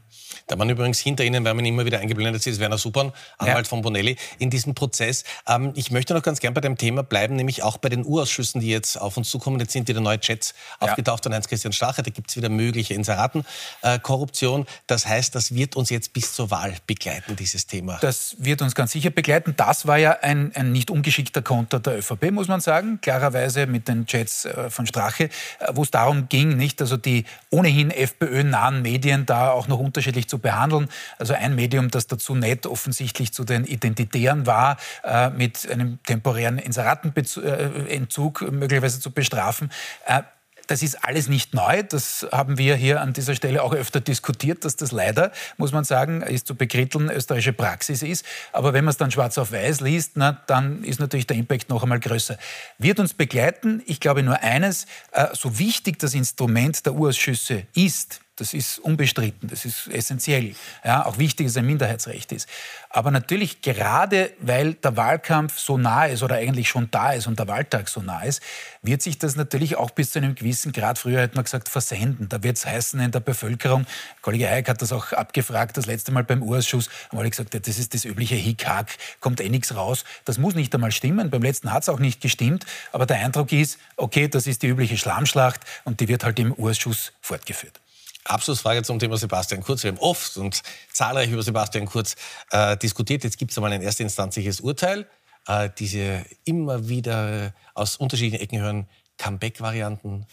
Da 0.48 0.56
man 0.56 0.70
übrigens 0.70 1.00
hinter 1.00 1.26
Ihnen, 1.26 1.44
weil 1.44 1.54
man 1.54 1.66
immer 1.66 1.84
wieder 1.84 2.00
eingeblendet 2.00 2.48
ist, 2.48 2.60
Werner 2.62 2.78
Supern, 2.78 3.12
Anwalt 3.38 3.66
ja. 3.66 3.70
von 3.70 3.82
Bonelli, 3.82 4.16
in 4.40 4.50
diesem 4.50 4.76
Prozess. 4.76 5.26
Ähm, 5.46 5.74
ich 5.76 5.92
möchte 5.92 6.14
noch 6.14 6.24
ganz 6.24 6.40
gern 6.40 6.54
bei 6.54 6.62
dem 6.62 6.78
Thema 6.78 7.04
bleiben, 7.04 7.36
nämlich 7.36 7.64
auch 7.64 7.78
bei 7.78 7.90
den 7.90 8.06
Urausschüssen, 8.06 8.62
die 8.62 8.70
jetzt 8.70 8.96
auf 8.96 9.18
uns 9.18 9.30
zukommen. 9.30 9.60
Jetzt 9.60 9.74
sind 9.74 9.90
wieder 9.90 10.00
neue 10.00 10.22
Chats 10.22 10.54
ja. 10.80 10.88
aufgetaucht 10.88 11.24
von 11.24 11.34
Heinz-Christian 11.34 11.74
Strache. 11.74 12.02
Da 12.02 12.12
gibt 12.12 12.30
es 12.30 12.38
wieder 12.38 12.48
mögliche 12.48 12.94
Inseratenkorruption. 12.94 14.62
Äh, 14.62 14.66
das 14.88 15.06
heißt, 15.06 15.36
das 15.36 15.54
wird 15.54 15.76
uns 15.76 15.90
jetzt 15.90 16.14
bis 16.14 16.34
zur 16.34 16.50
Wahl 16.50 16.76
begleiten, 16.88 17.36
dieses 17.36 17.68
Thema. 17.68 17.98
Das 18.02 18.38
wird 18.40 18.62
uns 18.62 18.74
ganz 18.74 18.94
sicher 18.94 19.10
begleiten. 19.10 19.54
Das 19.58 19.86
war 19.86 19.98
ja 19.98 20.20
ein, 20.22 20.56
ein 20.56 20.72
nicht 20.72 20.90
ungeschickter 20.90 21.42
Konter 21.42 21.82
der 21.82 21.98
ÖVP, 21.98 22.32
muss 22.32 22.48
man 22.48 22.62
sagen. 22.62 23.00
Klarerweise 23.02 23.68
mit 23.68 23.90
den 23.90 24.06
Chats 24.06 24.46
äh, 24.46 24.70
von 24.70 24.88
Strache, 24.88 25.26
äh, 25.26 25.74
wo 25.74 25.84
es 25.84 25.92
darum 25.92 26.30
ging, 26.30 26.56
nicht, 26.56 26.80
also 26.86 26.98
die 26.98 27.26
ohnehin 27.50 27.90
FPÖ-nahen 27.90 28.84
Medien 28.84 29.26
da 29.26 29.50
auch 29.50 29.68
noch 29.68 29.80
unterschiedlich 29.80 30.30
zu 30.30 30.38
behandeln. 30.38 30.88
Also 31.18 31.34
ein 31.34 31.56
Medium, 31.56 31.90
das 31.90 32.06
dazu 32.06 32.36
nett 32.36 32.68
offensichtlich 32.68 33.34
zu 33.34 33.44
den 33.44 33.66
Identitären 33.66 34.46
war, 34.46 34.78
äh, 35.04 35.32
mit 35.32 35.70
einem 35.70 35.98
temporären 36.04 36.60
Inseratenentzug 36.60 38.42
äh, 38.42 38.52
möglicherweise 38.52 39.00
zu 39.00 39.10
bestrafen. 39.10 39.72
Äh, 40.06 40.22
das 40.68 40.84
ist 40.84 41.04
alles 41.04 41.28
nicht 41.28 41.54
neu. 41.54 41.84
Das 41.84 42.28
haben 42.32 42.58
wir 42.58 42.76
hier 42.76 43.02
an 43.02 43.14
dieser 43.14 43.36
Stelle 43.36 43.64
auch 43.64 43.74
öfter 43.74 44.00
diskutiert, 44.00 44.66
dass 44.66 44.76
das 44.76 44.92
leider, 44.92 45.32
muss 45.58 45.72
man 45.72 45.84
sagen, 45.84 46.22
ist 46.22 46.48
zu 46.48 46.56
bekritteln, 46.56 47.10
österreichische 47.10 47.54
Praxis 47.54 48.02
ist. 48.02 48.26
Aber 48.52 48.74
wenn 48.74 48.86
man 48.86 48.92
es 48.92 48.98
dann 48.98 49.12
schwarz 49.12 49.38
auf 49.38 49.52
weiß 49.52 49.82
liest, 49.82 50.14
na, 50.16 50.42
dann 50.48 50.84
ist 50.84 51.00
natürlich 51.00 51.28
der 51.28 51.38
Impact 51.38 51.70
noch 51.70 51.84
einmal 51.84 52.00
größer. 52.00 52.38
Wird 52.78 53.00
uns 53.00 53.14
begleiten, 53.14 53.82
ich 53.86 54.00
glaube 54.00 54.24
nur 54.24 54.42
eines, 54.42 54.88
so 55.34 55.60
wichtig 55.60 56.00
das 56.00 56.14
Instrument 56.14 56.86
der 56.86 56.94
Urausschüsse 56.94 57.64
ist, 57.76 58.22
Das 58.38 58.54
ist 58.54 58.80
unbestritten, 58.80 59.48
das 59.48 59.64
ist 59.64 59.88
essentiell. 59.88 60.56
Ja, 60.84 61.06
auch 61.06 61.18
wichtig, 61.18 61.46
dass 61.46 61.54
es 61.54 61.58
ein 61.58 61.66
Minderheitsrecht 61.66 62.34
ist. 62.34 62.50
Aber 62.90 63.10
natürlich 63.10 63.62
gerade, 63.62 64.32
weil 64.40 64.74
der 64.74 64.98
Wahlkampf 64.98 65.58
so 65.58 65.78
nah 65.78 66.06
ist 66.06 66.22
oder 66.22 66.36
eigentlich 66.36 66.68
schon 66.68 66.92
da 66.92 67.14
ist 67.14 67.28
und 67.28 67.40
der 67.40 67.48
Wahltag 67.48 67.88
so 67.88 68.02
nah 68.02 68.24
ist, 68.24 68.42
wird 68.82 69.02
sich 69.02 69.18
das 69.20 69.38
natürlich 69.38 69.78
auch 69.78 69.92
bis 69.92 70.12
zu 70.12 70.20
einem 70.20 70.36
gewissen 70.36 70.74
Grad, 70.74 71.00
früher 71.00 71.22
hat 71.22 71.36
man 71.36 71.46
gesagt, 71.46 71.70
versenden. 71.70 72.28
Da 72.28 72.44
wird 72.44 72.58
es 72.58 72.66
heißen 72.66 73.00
in 73.00 73.12
der 73.12 73.22
Bevölkerung, 73.22 73.86
Kollege 74.22 74.50
Hayek 74.50 74.68
hat 74.68 74.82
das 74.82 74.92
auch 74.92 75.14
abgefragt, 75.14 75.78
das 75.78 75.86
letzte 75.86 76.12
Mal 76.12 76.26
beim 76.26 76.44
Urschuss, 76.44 76.90
haben 77.10 77.20
alle 77.20 77.30
gesagt, 77.30 77.54
das 77.54 77.78
ist 77.78 77.94
das 77.94 78.04
übliche 78.04 78.36
Hickhack, 78.36 78.98
kommt 79.22 79.40
eh 79.40 79.50
nichts 79.50 79.76
raus. 79.76 80.04
Das 80.26 80.38
muss 80.38 80.56
nicht 80.56 80.74
einmal 80.74 80.92
stimmen. 80.92 81.30
Beim 81.30 81.42
letzten 81.42 81.72
hat 81.72 81.84
es 81.84 81.90
auch 81.90 82.00
nicht 82.00 82.22
gestimmt. 82.22 82.66
Aber 82.92 83.06
der 83.06 83.18
Eindruck 83.18 83.52
ist, 83.52 83.80
okay, 83.96 84.28
das 84.28 84.48
ist 84.48 84.62
die 84.62 84.68
übliche 84.68 84.98
Schlammschlacht 84.98 85.62
und 85.84 86.00
die 86.00 86.08
wird 86.08 86.24
halt 86.24 86.40
im 86.40 86.54
Urschuss 86.54 87.14
fortgeführt. 87.22 87.80
Abschlussfrage 88.26 88.84
zum 88.84 89.00
Thema 89.00 89.18
Sebastian 89.18 89.64
Kurz. 89.64 89.84
Wir 89.84 89.92
haben 89.92 90.00
oft 90.00 90.38
und 90.38 90.62
zahlreich 90.92 91.32
über 91.32 91.44
Sebastian 91.44 91.86
Kurz 91.86 92.16
äh, 92.52 92.76
diskutiert. 92.78 93.24
Jetzt 93.24 93.38
gibt 93.38 93.52
es 93.52 93.58
einmal 93.58 93.72
ein 93.72 93.82
erstinstanzliches 93.82 94.62
Urteil. 94.62 95.08
Äh, 95.48 95.70
diese 95.78 96.26
immer 96.44 96.90
wieder 96.90 97.54
aus 97.74 97.98
unterschiedlichen 97.98 98.42
Ecken 98.42 98.60
hören 98.60 98.88
Comeback-Varianten 99.18 100.26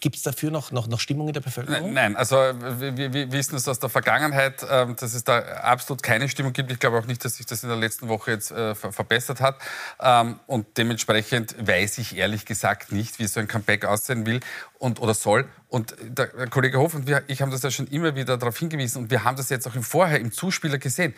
Gibt 0.00 0.16
es 0.16 0.22
dafür 0.22 0.50
noch, 0.50 0.72
noch, 0.72 0.86
noch 0.86 0.98
Stimmung 0.98 1.28
in 1.28 1.34
der 1.34 1.42
Bevölkerung? 1.42 1.92
Nein, 1.92 2.16
also 2.16 2.36
wir, 2.36 3.12
wir 3.12 3.32
wissen 3.32 3.56
es 3.56 3.68
aus 3.68 3.78
der 3.78 3.90
Vergangenheit, 3.90 4.64
ähm, 4.70 4.96
dass 4.96 5.12
es 5.12 5.22
da 5.22 5.38
absolut 5.38 6.02
keine 6.02 6.30
Stimmung 6.30 6.54
gibt. 6.54 6.72
Ich 6.72 6.78
glaube 6.78 6.98
auch 6.98 7.06
nicht, 7.06 7.22
dass 7.24 7.36
sich 7.36 7.44
das 7.44 7.62
in 7.62 7.68
der 7.68 7.76
letzten 7.76 8.08
Woche 8.08 8.30
jetzt 8.30 8.52
äh, 8.52 8.74
verbessert 8.74 9.42
hat. 9.42 9.58
Ähm, 10.00 10.40
und 10.46 10.78
dementsprechend 10.78 11.54
weiß 11.66 11.98
ich 11.98 12.16
ehrlich 12.16 12.46
gesagt 12.46 12.90
nicht, 12.90 13.18
wie 13.18 13.26
so 13.26 13.38
ein 13.40 13.48
Comeback 13.48 13.84
aussehen 13.84 14.24
will 14.24 14.40
und, 14.78 15.00
oder 15.00 15.12
soll. 15.12 15.46
Und 15.68 15.94
der 16.00 16.28
Kollege 16.48 16.78
Hof 16.78 16.94
und 16.94 17.06
wir, 17.06 17.22
ich 17.26 17.42
haben 17.42 17.50
das 17.50 17.62
ja 17.62 17.70
schon 17.70 17.86
immer 17.88 18.14
wieder 18.14 18.38
darauf 18.38 18.58
hingewiesen 18.58 19.02
und 19.02 19.10
wir 19.10 19.24
haben 19.24 19.36
das 19.36 19.50
jetzt 19.50 19.66
auch 19.66 19.74
im 19.74 19.82
Vorher 19.82 20.20
im 20.20 20.32
Zuspieler 20.32 20.78
gesehen. 20.78 21.14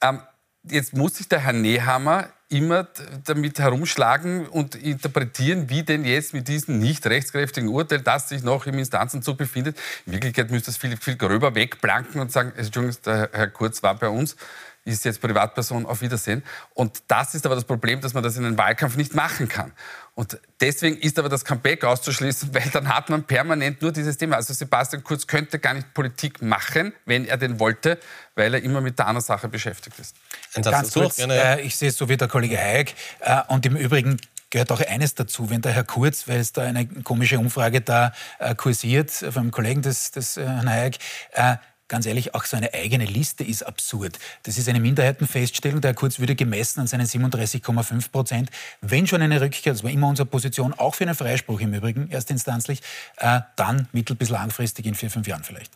Ähm, 0.00 0.20
jetzt 0.62 0.94
muss 0.94 1.16
sich 1.16 1.28
der 1.28 1.40
Herr 1.40 1.52
Nehammer 1.52 2.28
immer 2.48 2.86
damit 3.24 3.58
herumschlagen 3.58 4.46
und 4.46 4.74
interpretieren, 4.74 5.70
wie 5.70 5.82
denn 5.82 6.04
jetzt 6.04 6.34
mit 6.34 6.48
diesem 6.48 6.78
nicht 6.78 7.06
rechtskräftigen 7.06 7.68
Urteil, 7.68 8.00
das 8.00 8.28
sich 8.28 8.42
noch 8.42 8.66
im 8.66 8.78
Instanzenzug 8.78 9.38
befindet. 9.38 9.78
In 10.06 10.12
Wirklichkeit 10.12 10.50
müsste 10.50 10.66
das 10.66 10.76
viel, 10.76 10.96
viel 10.96 11.16
gröber 11.16 11.54
wegplanken 11.54 12.20
und 12.20 12.30
sagen, 12.30 12.52
Entschuldigung, 12.56 12.96
der 13.04 13.30
Herr 13.32 13.48
Kurz 13.48 13.82
war 13.82 13.94
bei 13.94 14.08
uns, 14.08 14.36
ist 14.84 15.04
jetzt 15.04 15.20
Privatperson, 15.20 15.86
auf 15.86 16.02
Wiedersehen. 16.02 16.42
Und 16.74 17.02
das 17.08 17.34
ist 17.34 17.46
aber 17.46 17.54
das 17.54 17.64
Problem, 17.64 18.00
dass 18.00 18.14
man 18.14 18.22
das 18.22 18.36
in 18.36 18.44
einem 18.44 18.58
Wahlkampf 18.58 18.96
nicht 18.96 19.14
machen 19.14 19.48
kann. 19.48 19.72
Und 20.14 20.38
deswegen 20.60 20.96
ist 20.98 21.18
aber 21.18 21.28
das 21.28 21.44
Comeback 21.44 21.84
auszuschließen, 21.84 22.50
weil 22.54 22.68
dann 22.72 22.88
hat 22.88 23.10
man 23.10 23.24
permanent 23.24 23.82
nur 23.82 23.92
dieses 23.92 24.16
Thema. 24.16 24.36
Also 24.36 24.52
Sebastian 24.52 25.02
Kurz 25.02 25.26
könnte 25.26 25.58
gar 25.58 25.74
nicht 25.74 25.92
Politik 25.94 26.42
machen, 26.42 26.92
wenn 27.06 27.24
er 27.24 27.36
denn 27.36 27.58
wollte, 27.58 27.98
weil 28.34 28.54
er 28.54 28.62
immer 28.62 28.80
mit 28.80 28.98
der 28.98 29.06
anderen 29.06 29.24
Sache 29.24 29.48
beschäftigt 29.48 29.98
ist. 29.98 30.16
Ganz 30.62 30.92
kurz, 30.92 31.18
äh, 31.18 31.60
ich 31.60 31.76
sehe 31.76 31.88
es 31.88 31.96
so 31.96 32.08
wie 32.08 32.16
der 32.16 32.28
Kollege 32.28 32.58
Hayek. 32.58 32.94
Äh, 33.20 33.42
und 33.48 33.64
im 33.66 33.76
Übrigen 33.76 34.18
gehört 34.50 34.70
auch 34.70 34.80
eines 34.80 35.16
dazu, 35.16 35.50
wenn 35.50 35.62
der 35.62 35.72
Herr 35.72 35.82
Kurz, 35.82 36.28
weil 36.28 36.38
es 36.38 36.52
da 36.52 36.62
eine 36.62 36.86
komische 36.86 37.40
Umfrage 37.40 37.80
da 37.80 38.12
äh, 38.38 38.54
kursiert, 38.54 39.10
von 39.10 39.36
einem 39.36 39.50
Kollegen 39.50 39.82
des, 39.82 40.12
des 40.12 40.36
äh, 40.36 40.44
Herrn 40.44 40.70
Hayek, 40.70 40.98
äh, 41.32 41.56
ganz 41.88 42.06
ehrlich, 42.06 42.34
auch 42.34 42.44
so 42.44 42.56
eine 42.56 42.72
eigene 42.74 43.04
Liste 43.04 43.44
ist 43.44 43.62
absurd. 43.62 44.18
Das 44.42 44.58
ist 44.58 44.68
eine 44.68 44.80
Minderheitenfeststellung. 44.80 45.80
Der 45.80 45.90
Herr 45.90 45.94
Kurz 45.94 46.18
würde 46.18 46.34
gemessen 46.34 46.80
an 46.80 46.86
seinen 46.86 47.06
37,5 47.06 48.10
Prozent, 48.10 48.50
wenn 48.80 49.06
schon 49.06 49.22
eine 49.22 49.40
Rückkehr, 49.40 49.72
das 49.72 49.82
war 49.82 49.90
immer 49.90 50.08
unsere 50.08 50.26
Position, 50.26 50.74
auch 50.74 50.94
für 50.94 51.04
einen 51.04 51.14
Freispruch 51.14 51.60
im 51.60 51.74
Übrigen, 51.74 52.10
erstinstanzlich, 52.10 52.80
äh, 53.18 53.40
dann 53.56 53.88
mittel- 53.92 54.16
bis 54.16 54.28
langfristig 54.28 54.86
in 54.86 54.94
vier, 54.94 55.10
fünf 55.10 55.26
Jahren 55.26 55.44
vielleicht. 55.44 55.72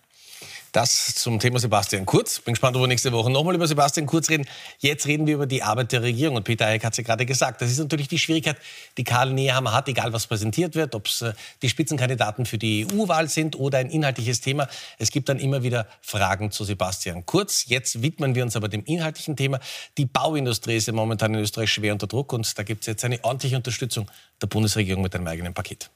Das 0.72 1.14
zum 1.14 1.38
Thema 1.40 1.58
Sebastian 1.58 2.04
Kurz. 2.04 2.40
Bin 2.40 2.52
gespannt, 2.52 2.76
ob 2.76 2.82
wir 2.82 2.86
nächste 2.86 3.10
Woche 3.12 3.30
nochmal 3.30 3.54
über 3.54 3.66
Sebastian 3.66 4.06
Kurz 4.06 4.28
reden. 4.28 4.46
Jetzt 4.78 5.06
reden 5.06 5.26
wir 5.26 5.34
über 5.34 5.46
die 5.46 5.62
Arbeit 5.62 5.92
der 5.92 6.02
Regierung. 6.02 6.36
Und 6.36 6.44
Peter 6.44 6.66
Eick 6.66 6.84
hat 6.84 6.92
es 6.92 6.98
ja 6.98 7.04
gerade 7.04 7.24
gesagt. 7.24 7.62
Das 7.62 7.70
ist 7.70 7.78
natürlich 7.78 8.08
die 8.08 8.18
Schwierigkeit, 8.18 8.56
die 8.98 9.04
Karl 9.04 9.32
Nehammer 9.32 9.72
hat, 9.72 9.88
egal 9.88 10.12
was 10.12 10.26
präsentiert 10.26 10.74
wird, 10.74 10.94
ob 10.94 11.06
es 11.06 11.22
äh, 11.22 11.32
die 11.62 11.70
Spitzenkandidaten 11.70 12.44
für 12.44 12.58
die 12.58 12.86
EU-Wahl 12.86 13.28
sind 13.28 13.56
oder 13.56 13.78
ein 13.78 13.88
inhaltliches 13.88 14.40
Thema. 14.40 14.68
Es 14.98 15.10
gibt 15.10 15.28
dann 15.30 15.38
immer 15.38 15.62
wieder 15.62 15.86
Fragen 16.02 16.50
zu 16.50 16.64
Sebastian 16.64 17.24
Kurz. 17.24 17.64
Jetzt 17.66 18.02
widmen 18.02 18.34
wir 18.34 18.42
uns 18.42 18.54
aber 18.54 18.68
dem 18.68 18.84
inhaltlichen 18.84 19.36
Thema. 19.36 19.60
Die 19.96 20.04
Bauindustrie 20.04 20.76
ist 20.76 20.86
ja 20.86 20.92
momentan 20.92 21.32
in 21.32 21.40
Österreich 21.40 21.72
schwer 21.72 21.94
unter 21.94 22.06
Druck 22.06 22.32
und 22.34 22.58
da 22.58 22.62
gibt 22.62 22.82
es 22.82 22.86
jetzt 22.86 23.04
eine 23.04 23.24
ordentliche 23.24 23.56
Unterstützung 23.56 24.10
der 24.42 24.48
Bundesregierung 24.48 25.02
mit 25.02 25.14
einem 25.14 25.26
eigenen 25.26 25.54
Paket. 25.54 25.90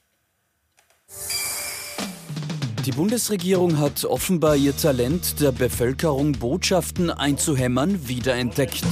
Die 2.85 2.91
Bundesregierung 2.91 3.79
hat 3.79 4.05
offenbar 4.05 4.57
ihr 4.57 4.77
Talent, 4.77 5.41
der 5.41 5.53
Bevölkerung 5.53 6.33
Botschaften 6.33 7.11
einzuhämmern, 7.11 8.09
wiederentdeckt. 8.09 8.83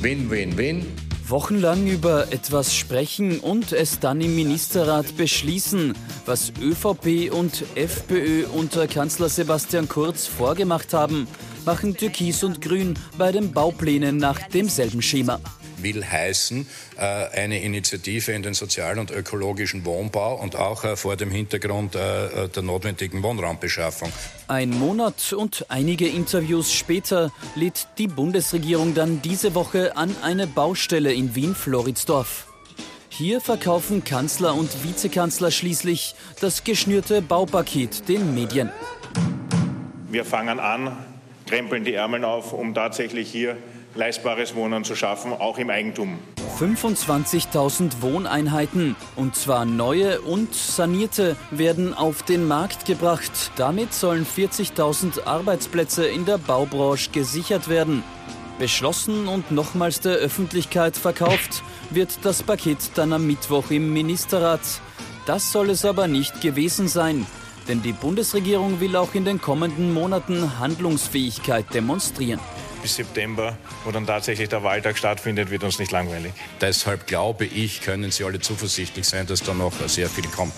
Win, 0.00 0.30
win, 0.30 0.56
win. 0.56 0.86
Wochenlang 1.26 1.88
über 1.88 2.32
etwas 2.32 2.76
sprechen 2.76 3.40
und 3.40 3.72
es 3.72 3.98
dann 3.98 4.20
im 4.20 4.36
Ministerrat 4.36 5.16
beschließen, 5.16 5.94
was 6.24 6.52
ÖVP 6.60 7.32
und 7.32 7.64
FPÖ 7.74 8.46
unter 8.46 8.86
Kanzler 8.86 9.28
Sebastian 9.28 9.88
Kurz 9.88 10.28
vorgemacht 10.28 10.94
haben, 10.94 11.26
machen 11.64 11.96
Türkis 11.96 12.44
und 12.44 12.60
Grün 12.60 12.94
bei 13.18 13.32
den 13.32 13.52
Bauplänen 13.52 14.18
nach 14.18 14.38
demselben 14.48 15.02
Schema 15.02 15.40
will 15.82 16.04
heißen, 16.04 16.66
äh, 16.96 17.00
eine 17.00 17.62
Initiative 17.62 18.32
in 18.32 18.42
den 18.42 18.54
sozialen 18.54 18.98
und 18.98 19.10
ökologischen 19.10 19.84
Wohnbau 19.84 20.36
und 20.36 20.56
auch 20.56 20.84
äh, 20.84 20.96
vor 20.96 21.16
dem 21.16 21.30
Hintergrund 21.30 21.94
äh, 21.94 22.48
der 22.48 22.62
notwendigen 22.62 23.22
Wohnraumbeschaffung. 23.22 24.12
Ein 24.48 24.70
Monat 24.70 25.32
und 25.32 25.66
einige 25.68 26.08
Interviews 26.08 26.72
später 26.72 27.32
lädt 27.54 27.88
die 27.98 28.08
Bundesregierung 28.08 28.94
dann 28.94 29.22
diese 29.22 29.54
Woche 29.54 29.96
an 29.96 30.14
eine 30.22 30.46
Baustelle 30.46 31.12
in 31.12 31.34
Wien-Floridsdorf. 31.34 32.46
Hier 33.08 33.42
verkaufen 33.42 34.04
Kanzler 34.04 34.54
und 34.54 34.84
Vizekanzler 34.84 35.50
schließlich 35.50 36.14
das 36.40 36.64
geschnürte 36.64 37.20
Baupaket 37.20 38.08
den 38.08 38.34
Medien. 38.34 38.70
Wir 40.10 40.24
fangen 40.24 40.58
an, 40.58 40.96
krempeln 41.46 41.84
die 41.84 41.92
Ärmel 41.92 42.24
auf, 42.24 42.54
um 42.54 42.74
tatsächlich 42.74 43.30
hier 43.30 43.58
leistbares 43.94 44.54
Wohnen 44.54 44.84
zu 44.84 44.94
schaffen, 44.94 45.32
auch 45.32 45.58
im 45.58 45.70
Eigentum. 45.70 46.18
25.000 46.58 48.02
Wohneinheiten, 48.02 48.96
und 49.16 49.34
zwar 49.34 49.64
neue 49.64 50.20
und 50.20 50.54
sanierte, 50.54 51.36
werden 51.50 51.94
auf 51.94 52.22
den 52.22 52.46
Markt 52.46 52.84
gebracht. 52.84 53.50
Damit 53.56 53.92
sollen 53.94 54.26
40.000 54.26 55.24
Arbeitsplätze 55.24 56.06
in 56.06 56.24
der 56.24 56.38
Baubranche 56.38 57.10
gesichert 57.10 57.68
werden. 57.68 58.02
Beschlossen 58.58 59.28
und 59.28 59.50
nochmals 59.50 60.00
der 60.00 60.12
Öffentlichkeit 60.12 60.96
verkauft 60.96 61.62
wird 61.90 62.18
das 62.22 62.42
Paket 62.42 62.78
dann 62.94 63.12
am 63.12 63.26
Mittwoch 63.26 63.70
im 63.70 63.92
Ministerrat. 63.92 64.60
Das 65.26 65.52
soll 65.52 65.70
es 65.70 65.84
aber 65.84 66.06
nicht 66.06 66.40
gewesen 66.40 66.86
sein. 66.86 67.26
Denn 67.68 67.82
die 67.82 67.92
Bundesregierung 67.92 68.80
will 68.80 68.96
auch 68.96 69.14
in 69.14 69.24
den 69.24 69.40
kommenden 69.40 69.92
Monaten 69.92 70.58
Handlungsfähigkeit 70.58 71.72
demonstrieren 71.72 72.40
bis 72.82 72.96
September, 72.96 73.56
wo 73.84 73.90
dann 73.92 74.06
tatsächlich 74.06 74.48
der 74.48 74.62
Wahltag 74.62 74.98
stattfindet, 74.98 75.50
wird 75.50 75.64
uns 75.64 75.78
nicht 75.78 75.92
langweilig. 75.92 76.32
Deshalb 76.60 77.06
glaube 77.06 77.46
ich, 77.46 77.80
können 77.80 78.10
Sie 78.10 78.24
alle 78.24 78.40
zuversichtlich 78.40 79.06
sein, 79.06 79.26
dass 79.26 79.42
da 79.42 79.54
noch 79.54 79.72
sehr 79.86 80.08
viel 80.08 80.26
kommt. 80.26 80.52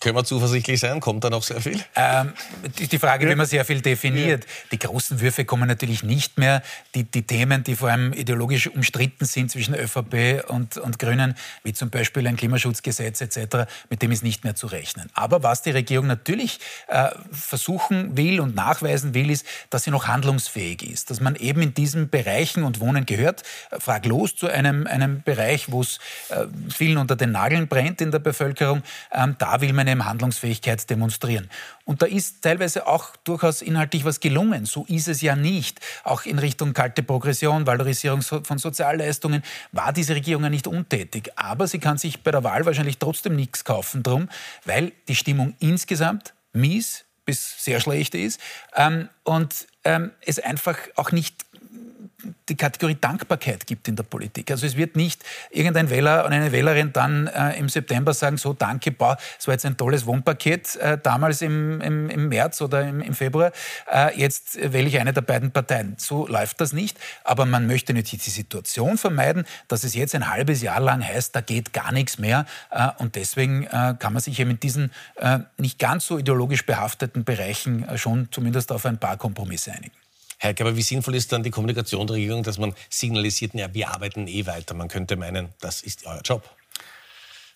Können 0.00 0.16
wir 0.16 0.24
zuversichtlich 0.24 0.80
sein? 0.80 0.98
Kommt 0.98 1.24
da 1.24 1.28
noch 1.28 1.42
sehr 1.42 1.60
viel? 1.60 1.78
Ähm, 1.94 2.32
die 2.78 2.98
Frage, 2.98 3.28
wie 3.28 3.34
man 3.34 3.44
sehr 3.44 3.66
viel 3.66 3.82
definiert. 3.82 4.44
Ja. 4.44 4.50
Die 4.72 4.78
großen 4.78 5.20
Würfe 5.20 5.44
kommen 5.44 5.68
natürlich 5.68 6.02
nicht 6.02 6.38
mehr. 6.38 6.62
Die, 6.94 7.04
die, 7.04 7.22
Themen, 7.22 7.64
die 7.64 7.76
vor 7.76 7.90
allem 7.90 8.14
ideologisch 8.14 8.68
umstritten 8.68 9.26
sind 9.26 9.50
zwischen 9.50 9.74
ÖVP 9.74 10.48
und, 10.48 10.78
und 10.78 10.98
Grünen, 10.98 11.34
wie 11.64 11.74
zum 11.74 11.90
Beispiel 11.90 12.26
ein 12.26 12.36
Klimaschutzgesetz 12.36 13.20
etc., 13.20 13.70
mit 13.90 14.00
dem 14.00 14.10
ist 14.10 14.22
nicht 14.22 14.42
mehr 14.42 14.54
zu 14.54 14.68
rechnen. 14.68 15.10
Aber 15.12 15.42
was 15.42 15.60
die 15.60 15.70
Regierung 15.70 16.06
natürlich 16.06 16.60
äh, 16.86 17.10
versuchen 17.30 18.16
will 18.16 18.40
und 18.40 18.54
nachweisen 18.54 19.12
will, 19.12 19.30
ist, 19.30 19.44
dass 19.68 19.84
sie 19.84 19.90
noch 19.90 20.08
handlungsfähig 20.08 20.82
ist. 20.82 21.10
Dass 21.10 21.20
man 21.20 21.36
eben 21.36 21.60
in 21.60 21.74
diesen 21.74 22.08
Bereichen, 22.08 22.62
und 22.62 22.80
Wohnen 22.80 23.04
gehört 23.04 23.42
äh, 23.70 23.78
fraglos 23.78 24.34
zu 24.34 24.46
einem, 24.46 24.86
einem 24.86 25.22
Bereich, 25.22 25.70
wo 25.70 25.82
es 25.82 25.98
äh, 26.30 26.46
vielen 26.74 26.96
unter 26.96 27.16
den 27.16 27.32
Nageln 27.32 27.68
brennt 27.68 28.00
in 28.00 28.10
der 28.10 28.18
Bevölkerung, 28.18 28.82
ähm, 29.12 29.36
da 29.38 29.60
will 29.60 29.74
man 29.74 29.89
eine 29.90 30.04
Handlungsfähigkeit 30.04 30.88
demonstrieren. 30.88 31.48
Und 31.84 32.02
da 32.02 32.06
ist 32.06 32.42
teilweise 32.42 32.86
auch 32.86 33.16
durchaus 33.24 33.62
inhaltlich 33.62 34.04
was 34.04 34.20
gelungen. 34.20 34.66
So 34.66 34.84
ist 34.88 35.08
es 35.08 35.20
ja 35.20 35.36
nicht. 35.36 35.80
Auch 36.04 36.24
in 36.24 36.38
Richtung 36.38 36.72
kalte 36.72 37.02
Progression, 37.02 37.66
Valorisierung 37.66 38.22
von 38.22 38.58
Sozialleistungen 38.58 39.42
war 39.72 39.92
diese 39.92 40.14
Regierung 40.14 40.44
ja 40.44 40.50
nicht 40.50 40.66
untätig. 40.66 41.30
Aber 41.36 41.66
sie 41.66 41.78
kann 41.78 41.98
sich 41.98 42.22
bei 42.22 42.30
der 42.30 42.44
Wahl 42.44 42.66
wahrscheinlich 42.66 42.98
trotzdem 42.98 43.36
nichts 43.36 43.64
kaufen 43.64 44.02
drum, 44.02 44.28
weil 44.64 44.92
die 45.08 45.14
Stimmung 45.16 45.54
insgesamt 45.58 46.34
mies 46.52 47.04
bis 47.24 47.64
sehr 47.64 47.80
schlecht 47.80 48.14
ist 48.14 48.40
ähm, 48.74 49.08
und 49.24 49.66
ähm, 49.84 50.10
es 50.20 50.38
einfach 50.38 50.76
auch 50.96 51.12
nicht 51.12 51.46
die 52.48 52.56
Kategorie 52.56 52.96
Dankbarkeit 53.00 53.66
gibt 53.66 53.88
in 53.88 53.96
der 53.96 54.02
Politik. 54.02 54.50
Also 54.50 54.66
es 54.66 54.76
wird 54.76 54.96
nicht 54.96 55.24
irgendein 55.50 55.90
Wähler 55.90 56.24
und 56.24 56.32
eine 56.32 56.52
Wählerin 56.52 56.92
dann 56.92 57.26
äh, 57.28 57.58
im 57.58 57.68
September 57.68 58.12
sagen, 58.14 58.36
so 58.36 58.52
danke, 58.52 58.90
boah, 58.90 59.16
es 59.38 59.46
war 59.46 59.54
jetzt 59.54 59.66
ein 59.66 59.76
tolles 59.76 60.06
Wohnpaket 60.06 60.76
äh, 60.76 60.98
damals 60.98 61.42
im, 61.42 61.80
im, 61.80 62.10
im, 62.10 62.28
März 62.28 62.60
oder 62.60 62.82
im, 62.82 63.00
im 63.00 63.14
Februar, 63.14 63.52
äh, 63.90 64.18
jetzt 64.18 64.58
wähle 64.72 64.88
ich 64.88 64.98
eine 64.98 65.12
der 65.12 65.22
beiden 65.22 65.50
Parteien. 65.50 65.94
So 65.98 66.26
läuft 66.26 66.60
das 66.60 66.72
nicht, 66.72 66.98
aber 67.24 67.46
man 67.46 67.66
möchte 67.66 67.94
natürlich 67.94 68.24
die 68.24 68.30
Situation 68.30 68.98
vermeiden, 68.98 69.44
dass 69.68 69.84
es 69.84 69.94
jetzt 69.94 70.14
ein 70.14 70.28
halbes 70.28 70.62
Jahr 70.62 70.80
lang 70.80 71.04
heißt, 71.04 71.34
da 71.34 71.40
geht 71.40 71.72
gar 71.72 71.92
nichts 71.92 72.18
mehr 72.18 72.46
äh, 72.70 72.88
und 72.98 73.16
deswegen 73.16 73.64
äh, 73.64 73.94
kann 73.98 74.12
man 74.12 74.20
sich 74.20 74.38
eben 74.40 74.50
in 74.50 74.60
diesen 74.60 74.92
äh, 75.16 75.40
nicht 75.56 75.78
ganz 75.78 76.06
so 76.06 76.18
ideologisch 76.18 76.66
behafteten 76.66 77.24
Bereichen 77.24 77.86
schon 77.96 78.28
zumindest 78.30 78.72
auf 78.72 78.86
ein 78.86 78.98
paar 78.98 79.16
Kompromisse 79.16 79.72
einigen. 79.72 79.92
Herr 80.42 80.54
aber 80.58 80.74
wie 80.74 80.82
sinnvoll 80.82 81.14
ist 81.14 81.32
dann 81.32 81.42
die 81.42 81.50
Kommunikation 81.50 82.06
der 82.06 82.16
Regierung, 82.16 82.42
dass 82.42 82.56
man 82.56 82.74
signalisiert, 82.88 83.52
ja, 83.54 83.72
wir 83.74 83.90
arbeiten 83.90 84.26
eh 84.26 84.46
weiter. 84.46 84.74
Man 84.74 84.88
könnte 84.88 85.16
meinen, 85.16 85.50
das 85.60 85.82
ist 85.82 86.06
euer 86.06 86.22
Job. 86.24 86.48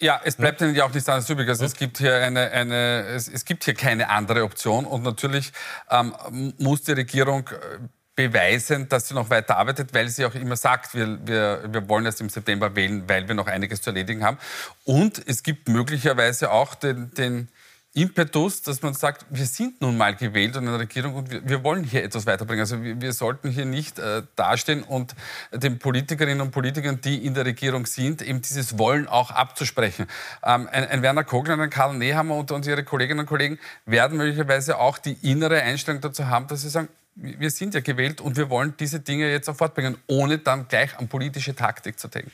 Ja, 0.00 0.20
es 0.22 0.36
bleibt 0.36 0.60
Ihnen 0.60 0.74
ja 0.74 0.84
auch 0.84 0.92
nichts 0.92 1.08
anderes 1.08 1.30
übrig. 1.30 1.48
Also 1.48 1.64
es 1.64 1.74
gibt 1.74 1.96
hier 1.96 2.16
eine, 2.16 2.50
eine 2.50 3.06
es, 3.06 3.26
es, 3.26 3.46
gibt 3.46 3.64
hier 3.64 3.72
keine 3.72 4.10
andere 4.10 4.44
Option 4.44 4.84
und 4.84 5.02
natürlich 5.02 5.52
ähm, 5.90 6.14
muss 6.58 6.82
die 6.82 6.92
Regierung 6.92 7.48
äh, 7.48 7.78
beweisen, 8.16 8.86
dass 8.88 9.08
sie 9.08 9.14
noch 9.14 9.30
weiter 9.30 9.56
arbeitet, 9.56 9.94
weil 9.94 10.08
sie 10.08 10.26
auch 10.26 10.34
immer 10.34 10.56
sagt, 10.56 10.94
wir, 10.94 11.18
wir, 11.26 11.64
wir 11.66 11.88
wollen 11.88 12.04
erst 12.04 12.20
im 12.20 12.28
September 12.28 12.76
wählen, 12.76 13.08
weil 13.08 13.26
wir 13.28 13.34
noch 13.34 13.46
einiges 13.46 13.80
zu 13.80 13.90
erledigen 13.90 14.22
haben. 14.22 14.38
Und 14.84 15.22
es 15.26 15.42
gibt 15.42 15.68
möglicherweise 15.68 16.50
auch 16.50 16.74
den, 16.74 17.12
den 17.14 17.48
Impetus, 17.96 18.60
dass 18.62 18.82
man 18.82 18.92
sagt, 18.92 19.24
wir 19.30 19.46
sind 19.46 19.80
nun 19.80 19.96
mal 19.96 20.16
gewählt 20.16 20.56
in 20.56 20.66
der 20.66 20.80
Regierung 20.80 21.14
und 21.14 21.30
wir, 21.30 21.48
wir 21.48 21.62
wollen 21.62 21.84
hier 21.84 22.02
etwas 22.02 22.26
weiterbringen. 22.26 22.62
Also 22.62 22.82
wir, 22.82 23.00
wir 23.00 23.12
sollten 23.12 23.50
hier 23.50 23.66
nicht 23.66 24.00
äh, 24.00 24.22
dastehen 24.34 24.82
und 24.82 25.14
den 25.52 25.78
Politikerinnen 25.78 26.40
und 26.40 26.50
Politikern, 26.50 27.00
die 27.00 27.24
in 27.24 27.34
der 27.34 27.44
Regierung 27.44 27.86
sind, 27.86 28.20
eben 28.20 28.42
dieses 28.42 28.78
Wollen 28.78 29.06
auch 29.06 29.30
abzusprechen. 29.30 30.06
Ähm, 30.44 30.68
ein, 30.72 30.88
ein, 30.88 31.02
Werner 31.02 31.22
Kogler, 31.22 31.56
ein 31.56 31.70
Karl 31.70 31.94
Nehammer 31.96 32.34
und, 32.34 32.50
und 32.50 32.66
ihre 32.66 32.82
Kolleginnen 32.82 33.20
und 33.20 33.26
Kollegen 33.26 33.60
werden 33.86 34.18
möglicherweise 34.18 34.78
auch 34.78 34.98
die 34.98 35.16
innere 35.22 35.62
Einstellung 35.62 36.00
dazu 36.00 36.26
haben, 36.26 36.48
dass 36.48 36.62
sie 36.62 36.70
sagen, 36.70 36.88
wir 37.14 37.50
sind 37.52 37.74
ja 37.74 37.80
gewählt 37.80 38.20
und 38.20 38.36
wir 38.36 38.50
wollen 38.50 38.74
diese 38.76 38.98
Dinge 38.98 39.30
jetzt 39.30 39.48
auch 39.48 39.54
fortbringen, 39.54 39.96
ohne 40.08 40.38
dann 40.38 40.66
gleich 40.66 40.98
an 40.98 41.06
politische 41.06 41.54
Taktik 41.54 42.00
zu 42.00 42.08
denken. 42.08 42.32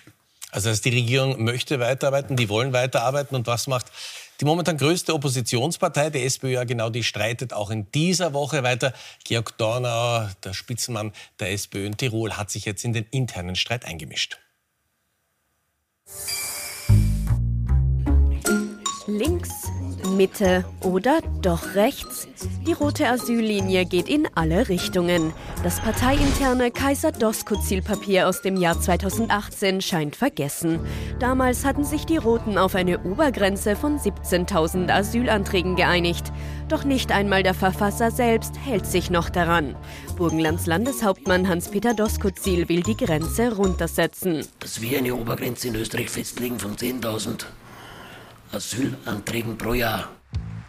Also 0.52 0.72
die 0.72 0.88
Regierung 0.88 1.44
möchte 1.44 1.78
weiterarbeiten, 1.78 2.36
die 2.36 2.48
wollen 2.48 2.72
weiterarbeiten 2.72 3.36
und 3.36 3.46
was 3.46 3.66
macht 3.66 3.86
die 4.40 4.44
momentan 4.46 4.78
größte 4.78 5.14
Oppositionspartei, 5.14 6.10
die 6.10 6.22
SPÖ, 6.22 6.48
ja 6.48 6.64
genau, 6.64 6.88
die 6.90 7.02
streitet 7.02 7.52
auch 7.52 7.70
in 7.70 7.90
dieser 7.92 8.32
Woche 8.32 8.62
weiter. 8.62 8.92
Georg 9.24 9.56
Dornauer, 9.58 10.30
der 10.42 10.54
Spitzenmann 10.54 11.12
der 11.38 11.52
SPÖ 11.52 11.86
in 11.86 11.96
Tirol, 11.96 12.32
hat 12.32 12.50
sich 12.50 12.64
jetzt 12.64 12.84
in 12.84 12.92
den 12.92 13.06
internen 13.10 13.56
Streit 13.56 13.84
eingemischt. 13.84 14.38
Links 19.18 19.50
Mitte 20.16 20.64
oder 20.82 21.20
doch 21.42 21.74
rechts? 21.74 22.28
Die 22.66 22.72
rote 22.72 23.08
Asyllinie 23.08 23.84
geht 23.84 24.08
in 24.08 24.28
alle 24.34 24.68
Richtungen. 24.68 25.32
Das 25.62 25.80
parteiinterne 25.80 26.70
Kaiser-Doskozil-Papier 26.70 28.28
aus 28.28 28.40
dem 28.42 28.56
Jahr 28.56 28.80
2018 28.80 29.80
scheint 29.80 30.16
vergessen. 30.16 30.80
Damals 31.18 31.64
hatten 31.64 31.84
sich 31.84 32.06
die 32.06 32.16
Roten 32.16 32.56
auf 32.56 32.74
eine 32.74 33.00
Obergrenze 33.00 33.76
von 33.76 33.98
17.000 33.98 34.90
Asylanträgen 34.90 35.76
geeinigt. 35.76 36.32
Doch 36.68 36.84
nicht 36.84 37.12
einmal 37.12 37.42
der 37.42 37.54
Verfasser 37.54 38.10
selbst 38.10 38.54
hält 38.64 38.86
sich 38.86 39.10
noch 39.10 39.28
daran. 39.28 39.74
Burgenlands 40.16 40.66
Landeshauptmann 40.66 41.48
Hans-Peter 41.48 41.94
Doskozil 41.94 42.68
will 42.68 42.82
die 42.82 42.96
Grenze 42.96 43.54
runtersetzen. 43.54 44.46
Dass 44.60 44.80
wir 44.80 44.98
eine 44.98 45.14
Obergrenze 45.14 45.68
in 45.68 45.74
Österreich 45.74 46.10
festlegen 46.10 46.58
von 46.58 46.76
10.000 46.76 47.44
Asylanträgen 48.52 49.56
pro 49.56 49.74
Jahr. 49.74 50.08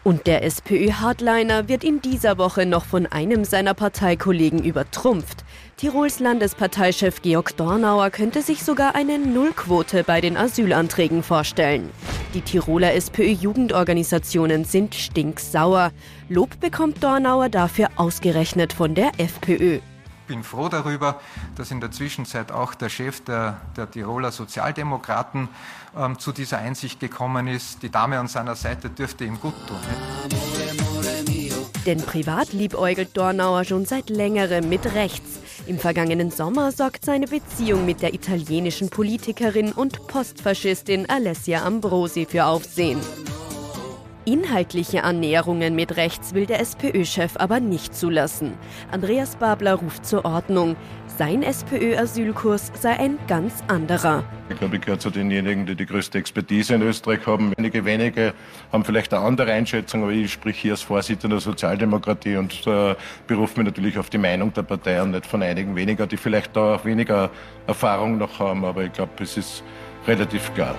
Und 0.04 0.26
der 0.26 0.44
SPÖ-Hardliner 0.44 1.68
wird 1.68 1.84
in 1.84 2.02
dieser 2.02 2.40
Woche 2.40 2.66
noch 2.66 2.86
von 2.86 3.06
einem 3.06 3.46
seiner 3.46 3.76
Parteikollegen 3.76 4.64
übertrumpft. 4.64 5.44
Tirols 5.78 6.20
Landesparteichef 6.20 7.22
Georg 7.22 7.56
Dornauer 7.56 8.10
könnte 8.10 8.42
sich 8.42 8.64
sogar 8.64 8.96
eine 8.96 9.20
Nullquote 9.20 10.04
bei 10.04 10.20
den 10.20 10.38
Asylanträgen 10.38 11.22
vorstellen. 11.22 11.92
Die 12.34 12.42
Tiroler 12.42 12.96
SPÖ-Jugendorganisationen 12.96 14.66
sind 14.66 14.96
stinksauer. 14.96 15.92
Lob 16.30 16.60
bekommt 16.60 17.04
Dornauer 17.04 17.50
dafür 17.50 17.90
ausgerechnet 17.96 18.74
von 18.74 18.96
der 18.96 19.12
FPÖ 19.20 19.82
bin 20.32 20.44
froh 20.46 20.70
darüber, 20.70 21.20
dass 21.58 21.72
in 21.72 21.82
der 21.82 21.92
Zwischenzeit 21.92 22.54
auch 22.54 22.74
der 22.74 22.88
Chef 22.88 23.22
der, 23.26 23.60
der 23.76 23.92
Tiroler 23.92 24.32
Sozialdemokraten 24.32 25.50
ähm, 25.98 26.18
zu 26.20 26.32
dieser 26.32 26.60
Einsicht 26.60 27.02
gekommen 27.02 27.48
ist. 27.48 27.84
Die 27.84 27.90
Dame 27.90 28.18
an 28.18 28.30
seiner 28.30 28.56
Seite 28.56 28.90
dürfte 28.90 29.26
ihm 29.26 29.38
gut 29.42 29.56
tun. 29.68 29.78
Denn 31.86 32.02
privat 32.02 32.54
liebäugelt 32.54 33.18
Dornauer 33.18 33.66
schon 33.66 33.84
seit 33.84 34.10
längerem 34.10 34.70
mit 34.70 34.86
rechts. 34.94 35.40
Im 35.68 35.78
vergangenen 35.78 36.32
Sommer 36.32 36.72
sorgt 36.72 37.04
seine 37.04 37.28
Beziehung 37.28 37.86
mit 37.86 38.02
der 38.02 38.14
italienischen 38.14 38.90
Politikerin 38.90 39.74
und 39.74 40.08
Postfaschistin 40.08 41.10
Alessia 41.10 41.66
Ambrosi 41.66 42.26
für 42.26 42.46
Aufsehen. 42.46 43.02
Inhaltliche 44.24 45.04
Annäherungen 45.04 45.74
mit 45.74 45.98
rechts 45.98 46.36
will 46.36 46.46
der 46.46 46.60
SPÖ-Chef 46.60 47.38
aber 47.38 47.60
nicht 47.60 47.96
zulassen. 47.96 48.54
Andreas 48.92 49.36
Babler 49.36 49.74
ruft 49.74 50.06
zur 50.06 50.26
Ordnung. 50.26 50.76
Sein 51.08 51.42
SPÖ-Asylkurs 51.42 52.72
sei 52.80 53.00
ein 53.00 53.18
ganz 53.28 53.64
anderer. 53.68 54.24
Ich 54.50 54.60
glaube, 54.60 54.76
ich 54.76 54.82
gehöre 54.84 55.00
zu 55.00 55.10
denjenigen, 55.10 55.66
die 55.66 55.76
die 55.76 55.88
größte 55.88 56.20
Expertise 56.20 56.76
in 56.76 56.84
Österreich 56.84 57.26
haben. 57.26 57.52
Einige 57.58 57.84
wenige 57.84 58.36
haben 58.72 58.86
vielleicht 58.86 59.12
eine 59.12 59.26
andere 59.26 59.54
Einschätzung, 59.54 60.04
aber 60.04 60.12
ich 60.12 60.32
spreche 60.32 60.62
hier 60.62 60.72
als 60.74 60.84
Vorsitzender 60.84 61.38
der 61.38 61.42
Sozialdemokratie 61.42 62.38
und 62.38 62.68
äh, 62.68 62.96
berufe 63.26 63.60
mich 63.60 63.66
natürlich 63.66 63.98
auf 63.98 64.12
die 64.12 64.20
Meinung 64.20 64.54
der 64.54 64.64
Partei 64.64 65.02
und 65.02 65.12
nicht 65.12 65.26
von 65.26 65.42
einigen 65.42 65.76
weniger, 65.76 66.06
die 66.06 66.18
vielleicht 66.18 66.56
da 66.56 66.76
auch 66.76 66.86
weniger 66.86 67.32
Erfahrung 67.66 68.20
noch 68.20 68.38
haben. 68.38 68.66
Aber 68.66 68.84
ich 68.84 68.94
glaube, 68.94 69.12
es 69.24 69.36
ist 69.36 69.64
relativ 70.06 70.54
klar 70.54 70.76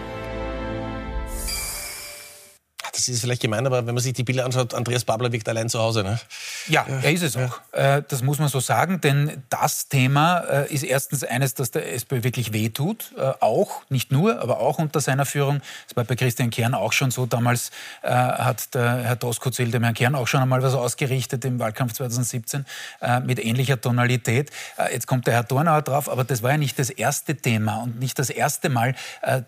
das 2.93 3.09
ist 3.09 3.23
vielleicht 3.23 3.41
gemein, 3.41 3.67
aber 3.67 3.87
wenn 3.87 3.95
man 3.95 4.03
sich 4.03 4.13
die 4.13 4.23
Bilder 4.23 4.45
anschaut, 4.45 4.75
Andreas 4.75 5.05
Babler 5.05 5.33
wirkt 5.33 5.49
allein 5.49 5.71
zu 5.71 5.79
Hause. 5.79 6.05
Ne? 6.05 6.21
Ja, 6.69 6.85
er 6.87 7.11
ist 7.11 7.23
es 7.23 7.37
auch. 7.39 7.61
Äh, 7.73 8.03
das 8.07 8.23
muss 8.23 8.39
man 8.39 8.49
so 8.49 8.61
sagen, 8.61 9.01
denn 9.01 9.43
das 9.49 9.89
Thema 9.89 10.41
äh, 10.41 10.73
ist 10.73 10.83
erstens 10.83 11.25
eines, 11.25 11.55
das 11.55 11.71
der 11.71 11.95
SPÖ 11.95 12.23
wirklich 12.23 12.53
wehtut. 12.53 13.13
Äh, 13.17 13.33
auch, 13.41 13.83
nicht 13.89 14.13
nur, 14.13 14.41
aber 14.41 14.61
auch 14.61 14.79
unter 14.79 15.01
seiner 15.01 15.25
Führung. 15.25 15.63
Das 15.89 15.97
war 15.97 16.05
bei 16.05 16.17
Christian 16.17 16.51
Kern 16.51 16.75
auch 16.75 16.93
schon 16.93 17.11
so. 17.11 17.25
Damals 17.25 17.71
hat 18.03 18.75
der 18.75 19.05
Herr 19.05 19.17
Doskozil 19.17 19.71
dem 19.71 19.83
Herrn 19.83 19.95
Kern 19.95 20.15
auch 20.15 20.27
schon 20.27 20.43
einmal 20.43 20.63
was 20.63 20.75
ausgerichtet 20.75 21.45
im 21.45 21.59
Wahlkampf 21.59 21.95
2017 21.95 22.67
mit 23.25 23.43
ähnlicher 23.43 23.81
Tonalität. 23.81 24.51
Jetzt 24.91 25.07
kommt 25.07 25.27
der 25.27 25.35
Herr 25.35 25.45
Dornauer 25.45 25.83
drauf, 25.83 26.11
aber 26.11 26.25
das 26.25 26.43
war 26.43 26.53
ja 26.53 26.59
nicht 26.59 26.79
das 26.79 26.91
erste 26.91 27.37
Thema 27.37 27.77
und 27.77 27.99
nicht 27.99 28.19
das 28.19 28.31
erste 28.31 28.69
Mal, 28.69 28.95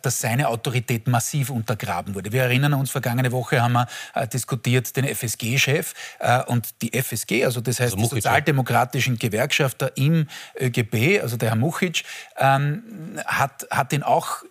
dass 0.03 0.21
seine 0.21 0.49
Autorität 0.49 1.07
massiv 1.09 1.51
untergraben 1.51 2.15
wurde. 2.15 2.33
Wir 2.33 2.45
erinnern 2.45 2.75
uns 2.75 2.91
vergangene 2.91 3.33
Woche 3.35 3.61
haben 3.61 3.73
wir 3.73 3.87
äh, 4.15 4.27
diskutiert 4.27 4.97
den 4.97 5.05
FSG-Chef 5.05 5.93
äh, 6.21 6.43
und 6.45 6.81
die 6.81 6.99
FSG, 6.99 7.45
also 7.45 7.61
das 7.61 7.81
heißt 7.81 7.95
also 7.95 7.97
die 7.97 8.15
sozialdemokratischen 8.15 9.19
Gewerkschafter 9.19 9.95
im 9.97 10.29
ÖGB, 10.59 11.21
also 11.21 11.37
der 11.37 11.51
Herr 11.51 11.57
Muchic, 11.57 12.05
ähm, 12.39 13.21
hat, 13.27 13.67
hat 13.71 13.93
den 13.93 14.03
auch 14.03 14.43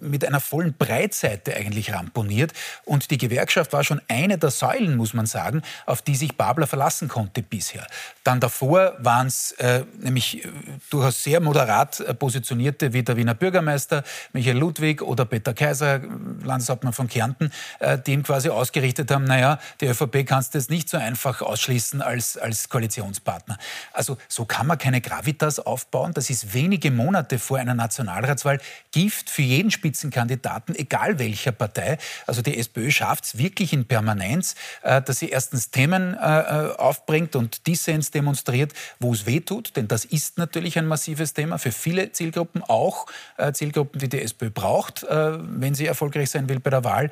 mit 0.00 0.24
einer 0.24 0.40
vollen 0.40 0.74
Breitseite 0.74 1.54
eigentlich 1.54 1.92
ramponiert. 1.92 2.52
Und 2.84 3.10
die 3.10 3.18
Gewerkschaft 3.18 3.72
war 3.72 3.84
schon 3.84 4.00
eine 4.08 4.38
der 4.38 4.50
Säulen, 4.50 4.96
muss 4.96 5.14
man 5.14 5.26
sagen, 5.26 5.62
auf 5.86 6.02
die 6.02 6.16
sich 6.16 6.36
Babler 6.36 6.66
verlassen 6.66 7.08
konnte 7.08 7.42
bisher. 7.42 7.86
Dann 8.24 8.40
davor 8.40 8.94
waren 8.98 9.26
es 9.26 9.52
äh, 9.52 9.84
nämlich 10.00 10.44
äh, 10.44 10.48
durchaus 10.90 11.22
sehr 11.22 11.40
moderat 11.40 12.00
äh, 12.00 12.14
positionierte 12.14 12.92
wie 12.92 13.02
der 13.02 13.16
Wiener 13.16 13.34
Bürgermeister 13.34 14.04
Michael 14.32 14.58
Ludwig 14.58 15.02
oder 15.02 15.24
Peter 15.24 15.54
Kaiser, 15.54 16.00
Landeshauptmann 16.42 16.92
von 16.92 17.08
Kärnten, 17.08 17.50
äh, 17.80 17.98
die 17.98 18.12
ihm 18.12 18.22
quasi 18.22 18.48
ausgerichtet 18.48 19.10
haben, 19.10 19.24
naja, 19.24 19.58
die 19.80 19.86
ÖVP 19.86 20.24
kannst 20.26 20.54
du 20.54 20.58
jetzt 20.58 20.70
nicht 20.70 20.88
so 20.88 20.96
einfach 20.96 21.42
ausschließen 21.42 22.00
als, 22.02 22.36
als 22.36 22.68
Koalitionspartner. 22.68 23.58
Also 23.92 24.16
so 24.28 24.44
kann 24.44 24.66
man 24.66 24.78
keine 24.78 25.00
Gravitas 25.00 25.58
aufbauen. 25.58 26.12
Das 26.14 26.30
ist 26.30 26.54
wenige 26.54 26.90
Monate 26.90 27.38
vor 27.38 27.58
einer 27.58 27.74
Nationalratswahl 27.74 28.60
Gift 28.92 29.30
für 29.30 29.42
jeden 29.42 29.70
Spitzenkandidaten 29.72 30.74
egal 30.76 31.18
welcher 31.18 31.52
Partei. 31.52 31.98
Also 32.26 32.42
die 32.42 32.58
SPÖ 32.58 32.90
schafft 32.90 33.24
es 33.24 33.38
wirklich 33.38 33.72
in 33.72 33.86
Permanenz, 33.86 34.54
äh, 34.82 35.02
dass 35.02 35.18
sie 35.18 35.28
erstens 35.28 35.70
Themen 35.70 36.14
äh, 36.14 36.18
äh, 36.18 36.76
aufbringt 36.76 37.36
und 37.36 37.66
Dissens 37.66 38.10
demonstriert, 38.10 38.72
wo 39.00 39.12
es 39.12 39.26
weh 39.26 39.40
tut, 39.40 39.76
denn 39.76 39.88
das 39.88 40.04
ist 40.04 40.38
natürlich 40.38 40.78
ein 40.78 40.86
massives 40.86 41.34
Thema 41.34 41.58
für 41.58 41.72
viele 41.72 42.12
Zielgruppen, 42.12 42.62
auch 42.62 43.06
Zielgruppen, 43.52 44.00
die 44.00 44.08
die 44.08 44.22
SPÖ 44.22 44.50
braucht, 44.50 45.04
wenn 45.08 45.74
sie 45.74 45.86
erfolgreich 45.86 46.30
sein 46.30 46.48
will 46.48 46.60
bei 46.60 46.70
der 46.70 46.84
Wahl. 46.84 47.10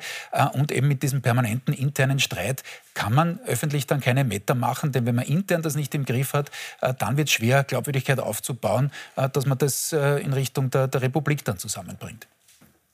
Und 0.53 0.71
eben 0.71 0.87
mit 0.87 1.03
diesem 1.03 1.21
permanenten 1.21 1.73
internen 1.73 2.19
Streit 2.19 2.63
kann 2.93 3.13
man 3.13 3.39
öffentlich 3.45 3.87
dann 3.87 3.99
keine 3.99 4.23
Meter 4.23 4.55
machen, 4.55 4.91
denn 4.91 5.05
wenn 5.05 5.15
man 5.15 5.25
intern 5.25 5.61
das 5.61 5.75
nicht 5.75 5.93
im 5.95 6.05
Griff 6.05 6.33
hat, 6.33 6.51
dann 6.99 7.17
wird 7.17 7.27
es 7.27 7.33
schwer, 7.33 7.63
Glaubwürdigkeit 7.63 8.19
aufzubauen, 8.19 8.91
dass 9.15 9.45
man 9.45 9.57
das 9.57 9.93
in 9.93 10.33
Richtung 10.33 10.69
der, 10.69 10.87
der 10.87 11.01
Republik 11.01 11.43
dann 11.45 11.57
zusammenbringt. 11.57 12.27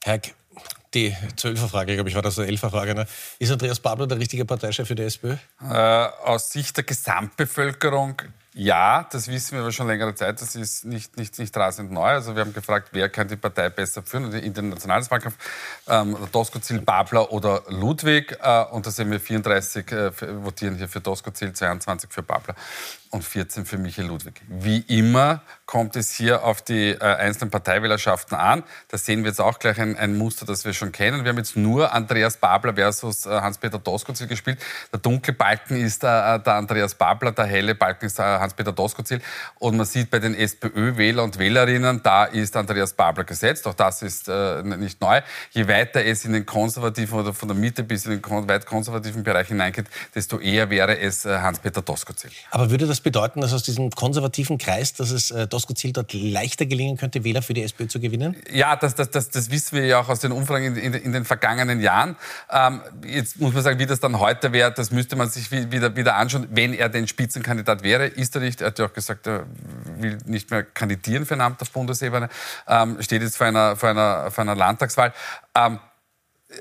Herr 0.07 0.21
die 0.93 1.13
Zwölferfrage, 1.35 1.95
glaube 1.95 2.09
ich, 2.09 2.15
war 2.15 2.21
das 2.21 2.39
eine 2.39 2.47
Elferfrage. 2.47 2.95
Ne? 2.95 3.05
Ist 3.39 3.51
Andreas 3.51 3.81
Babler 3.81 4.07
der 4.07 4.17
richtige 4.17 4.45
Parteichef 4.45 4.87
für 4.87 4.95
die 4.95 5.03
SPÖ? 5.03 5.35
Äh, 5.61 5.65
aus 5.65 6.49
Sicht 6.49 6.77
der 6.77 6.85
Gesamtbevölkerung 6.85 8.21
ja, 8.57 9.05
das 9.11 9.27
wissen 9.27 9.53
wir 9.53 9.61
aber 9.61 9.71
schon 9.71 9.85
längere 9.85 10.15
Zeit. 10.15 10.41
Das 10.41 10.55
ist 10.55 10.83
nicht, 10.83 11.15
nicht, 11.15 11.37
nicht 11.37 11.55
rasend 11.55 11.91
neu. 11.91 12.09
Also 12.09 12.35
wir 12.35 12.41
haben 12.41 12.53
gefragt, 12.53 12.89
wer 12.91 13.07
kann 13.07 13.27
die 13.27 13.35
Partei 13.35 13.69
besser 13.69 14.01
führen, 14.01 14.33
in 14.33 14.51
den 14.51 14.69
Nationalwahlkampf. 14.69 15.35
Ähm, 15.87 16.17
Doskozil, 16.31 16.81
Babler 16.81 17.31
oder 17.31 17.61
Ludwig. 17.67 18.35
Äh, 18.41 18.63
und 18.71 18.87
da 18.87 18.89
sehen 18.89 19.11
wir 19.11 19.19
34 19.19 19.91
äh, 19.91 20.11
votieren 20.43 20.75
hier 20.75 20.89
für 20.89 21.01
Doskozil, 21.01 21.53
22 21.53 22.11
für 22.11 22.23
Babler 22.23 22.55
und 23.11 23.23
14 23.23 23.65
für 23.65 23.77
Michael 23.77 24.07
Ludwig. 24.07 24.41
Wie 24.47 24.79
immer 24.79 25.41
kommt 25.65 25.95
es 25.95 26.11
hier 26.11 26.43
auf 26.43 26.61
die 26.61 26.89
äh, 26.89 26.99
einzelnen 26.99 27.51
Parteiwählerschaften 27.51 28.37
an. 28.37 28.63
Da 28.89 28.97
sehen 28.97 29.23
wir 29.23 29.29
jetzt 29.29 29.41
auch 29.41 29.59
gleich 29.59 29.79
ein, 29.79 29.97
ein, 29.97 30.17
Muster, 30.17 30.45
das 30.45 30.65
wir 30.65 30.73
schon 30.73 30.91
kennen. 30.91 31.23
Wir 31.23 31.29
haben 31.29 31.37
jetzt 31.37 31.55
nur 31.55 31.93
Andreas 31.93 32.37
Babler 32.37 32.73
versus 32.73 33.25
äh, 33.25 33.29
Hans-Peter 33.29 33.79
Doskozil 33.79 34.27
gespielt. 34.27 34.59
Der 34.91 34.99
dunkle 34.99 35.33
Balken 35.33 35.77
ist 35.77 36.03
äh, 36.03 36.39
der 36.39 36.53
Andreas 36.53 36.95
Babler, 36.95 37.31
der 37.31 37.45
helle 37.45 37.75
Balken 37.75 38.05
ist 38.05 38.19
der 38.19 38.39
Hans-Peter 38.47 38.71
Doskozil. 38.71 39.21
Und 39.59 39.77
man 39.77 39.85
sieht 39.85 40.09
bei 40.09 40.19
den 40.19 40.33
SPÖ-Wähler 40.35 41.23
und 41.23 41.37
Wählerinnen, 41.37 42.01
da 42.03 42.25
ist 42.25 42.55
Andreas 42.55 42.93
Babler 42.93 43.23
gesetzt. 43.23 43.67
Auch 43.67 43.73
das 43.73 44.01
ist 44.01 44.29
äh, 44.29 44.63
nicht 44.63 45.01
neu. 45.01 45.21
Je 45.51 45.67
weiter 45.67 46.03
es 46.03 46.25
in 46.25 46.33
den 46.33 46.45
konservativen 46.45 47.19
oder 47.19 47.33
von 47.33 47.47
der 47.47 47.57
Mitte 47.57 47.83
bis 47.83 48.05
in 48.05 48.21
den 48.21 48.47
weit 48.47 48.65
konservativen 48.65 49.23
Bereich 49.23 49.49
hineingeht, 49.49 49.87
desto 50.15 50.39
eher 50.39 50.69
wäre 50.69 50.97
es 50.99 51.25
äh, 51.25 51.39
Hans-Peter 51.39 51.81
Doskozil. 51.81 52.31
Aber 52.51 52.71
würde 52.71 52.87
das 52.87 53.01
bedeuten, 53.01 53.41
dass 53.41 53.53
aus 53.53 53.63
diesem 53.63 53.89
konservativen 53.91 54.57
Kreis, 54.57 54.93
dass 54.93 55.11
es 55.11 55.31
äh, 55.31 55.47
Doskozil 55.47 55.93
dort 55.93 56.13
leichter 56.13 56.65
gelingen 56.65 56.97
könnte, 56.97 57.23
Wähler 57.23 57.41
für 57.41 57.53
die 57.53 57.63
SPÖ 57.63 57.87
zu 57.87 57.99
gewinnen? 57.99 58.35
Ja, 58.51 58.75
das, 58.75 58.95
das, 58.95 59.09
das, 59.09 59.29
das 59.29 59.51
wissen 59.51 59.77
wir 59.77 59.85
ja 59.85 59.99
auch 59.99 60.09
aus 60.09 60.19
den 60.19 60.31
Umfragen 60.31 60.75
in, 60.75 60.75
in, 60.75 60.93
in 60.93 61.11
den 61.11 61.25
vergangenen 61.25 61.81
Jahren. 61.81 62.15
Ähm, 62.51 62.81
jetzt 63.05 63.39
muss 63.39 63.53
man 63.53 63.63
sagen, 63.63 63.79
wie 63.79 63.85
das 63.85 63.99
dann 63.99 64.19
heute 64.19 64.53
wäre, 64.53 64.71
das 64.71 64.91
müsste 64.91 65.15
man 65.15 65.29
sich 65.29 65.51
wieder, 65.51 65.95
wieder 65.95 66.15
anschauen, 66.15 66.47
wenn 66.51 66.73
er 66.73 66.89
den 66.89 67.07
Spitzenkandidat 67.07 67.83
wäre. 67.83 68.07
Ist 68.07 68.35
er 68.37 68.41
nicht. 68.41 68.61
Er 68.61 68.67
hat 68.67 68.79
ja 68.79 68.85
auch 68.85 68.93
gesagt, 68.93 69.27
er 69.27 69.45
will 69.97 70.17
nicht 70.25 70.49
mehr 70.51 70.63
kandidieren 70.63 71.25
für 71.25 71.33
ein 71.33 71.41
Amt 71.41 71.61
auf 71.61 71.71
Bundesebene, 71.71 72.29
ähm, 72.67 73.01
steht 73.01 73.21
jetzt 73.21 73.37
vor 73.37 73.47
einer, 73.47 73.75
vor 73.75 73.89
einer, 73.89 74.31
vor 74.31 74.43
einer 74.43 74.55
Landtagswahl. 74.55 75.13
Ähm, 75.55 75.79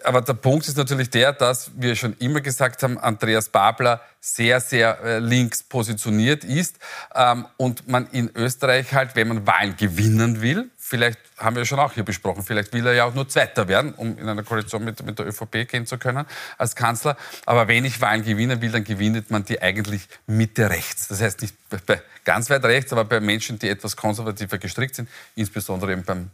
aber 0.03 0.21
der 0.21 0.35
Punkt 0.35 0.67
ist 0.67 0.77
natürlich 0.77 1.11
der, 1.11 1.33
dass 1.33 1.71
wir 1.77 1.95
schon 1.95 2.17
immer 2.19 2.41
gesagt 2.41 2.83
haben, 2.83 2.99
Andreas 2.99 3.49
Babler 3.49 4.01
sehr, 4.21 4.61
sehr 4.61 5.01
äh, 5.01 5.19
links 5.21 5.63
positioniert 5.63 6.43
ist 6.43 6.77
ähm, 7.15 7.47
und 7.57 7.87
man 7.87 8.09
in 8.09 8.31
Österreich 8.35 8.93
halt, 8.93 9.15
wenn 9.15 9.29
man 9.29 9.47
Wahlen 9.47 9.77
gewinnen 9.77 10.43
will, 10.43 10.71
vielleicht 10.77 11.21
haben 11.39 11.55
wir 11.55 11.65
schon 11.65 11.79
auch 11.79 11.93
hier 11.93 12.03
besprochen, 12.03 12.43
vielleicht 12.43 12.73
will 12.73 12.85
er 12.85 12.95
ja 12.95 13.05
auch 13.05 13.15
nur 13.15 13.29
Zweiter 13.29 13.69
werden, 13.69 13.95
um 13.95 14.19
in 14.19 14.29
einer 14.29 14.43
Koalition 14.43 14.85
mit, 14.85 15.05
mit 15.05 15.21
der 15.21 15.29
ÖVP 15.29 15.69
gehen 15.69 15.87
zu 15.87 15.99
können 15.99 16.27
als 16.59 16.75
Kanzler. 16.75 17.17
Aber 17.45 17.69
wenn 17.69 17.85
ich 17.85 18.01
Wahlen 18.01 18.25
gewinnen 18.25 18.61
will, 18.61 18.73
dann 18.73 18.83
gewinnt 18.83 19.31
man 19.31 19.45
die 19.45 19.63
eigentlich 19.63 20.09
Mitte 20.27 20.69
rechts. 20.69 21.07
Das 21.07 21.21
heißt 21.21 21.43
nicht 21.43 21.55
bei 21.87 22.03
ganz 22.25 22.51
weit 22.51 22.65
rechts, 22.65 22.93
aber 22.93 23.05
bei 23.05 23.21
Menschen, 23.21 23.61
die 23.61 23.69
etwas 23.69 23.97
konservativer 23.97 24.59
gestrickt 24.59 24.97
sind, 24.97 25.09
insbesondere 25.37 25.93
eben 25.93 26.03
beim 26.03 26.31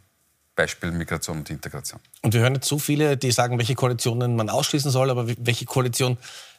Beispiel 0.55 0.91
Migration 0.91 1.39
und 1.39 1.49
Integration. 1.49 1.99
Und 2.21 2.33
wir 2.33 2.41
hören 2.41 2.55
jetzt 2.55 2.67
so 2.67 2.79
viele, 2.79 3.17
die 3.17 3.31
sagen, 3.31 3.57
welche 3.57 3.75
Koalitionen 3.75 4.35
man 4.35 4.49
ausschließen 4.49 4.91
soll, 4.91 5.09
aber 5.09 5.27
welche 5.27 5.65
Koalition 5.65 6.17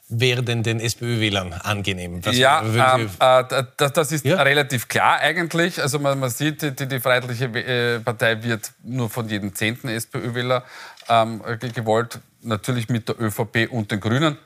wäre 0.08 0.42
denn 0.42 0.62
den 0.62 0.80
SPÖ-Wählern 0.80 1.52
angenehm? 1.52 2.20
Das 2.20 2.36
ja, 2.36 2.62
ähm, 2.62 3.08
äh, 3.18 3.64
das, 3.76 3.92
das, 3.92 4.12
ist 4.12 4.24
ja? 4.24 4.42
relativ 4.42 4.88
klar 4.88 5.18
eigentlich. 5.18 5.80
Also 5.80 5.98
man, 5.98 6.18
man 6.18 6.30
sieht, 6.30 6.62
die, 6.62 6.86
die 6.86 7.00
Freiheitliche 7.00 7.46
äh, 7.46 8.00
Partei 8.00 8.42
wird 8.42 8.72
nur 8.82 9.08
von 9.08 9.28
jedem 9.28 9.54
zehnten 9.54 9.88
SPÖ-Wähler 9.88 10.64
ähm, 11.08 11.42
gewollt. 11.74 12.20
Natürlich 12.42 12.88
mit 12.88 13.08
der 13.08 13.20
ÖVP 13.20 13.68
und 13.70 13.90
den 13.90 14.00
Grünen, 14.00 14.36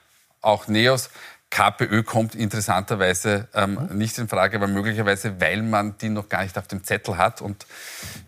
auch 0.41 0.69
NEOS. 0.69 1.11
KPÖ 1.51 2.03
kommt 2.03 2.35
interessanterweise 2.35 3.49
ähm, 3.55 3.89
nicht 3.93 4.19
in 4.19 4.29
Frage, 4.29 4.57
aber 4.57 4.67
möglicherweise, 4.67 5.41
weil 5.41 5.63
man 5.63 5.97
die 5.99 6.11
noch 6.11 6.29
gar 6.29 6.43
nicht 6.43 6.59
auf 6.59 6.69
dem 6.69 6.85
Zettel 6.85 7.17
hat. 7.17 7.41
Und 7.41 7.67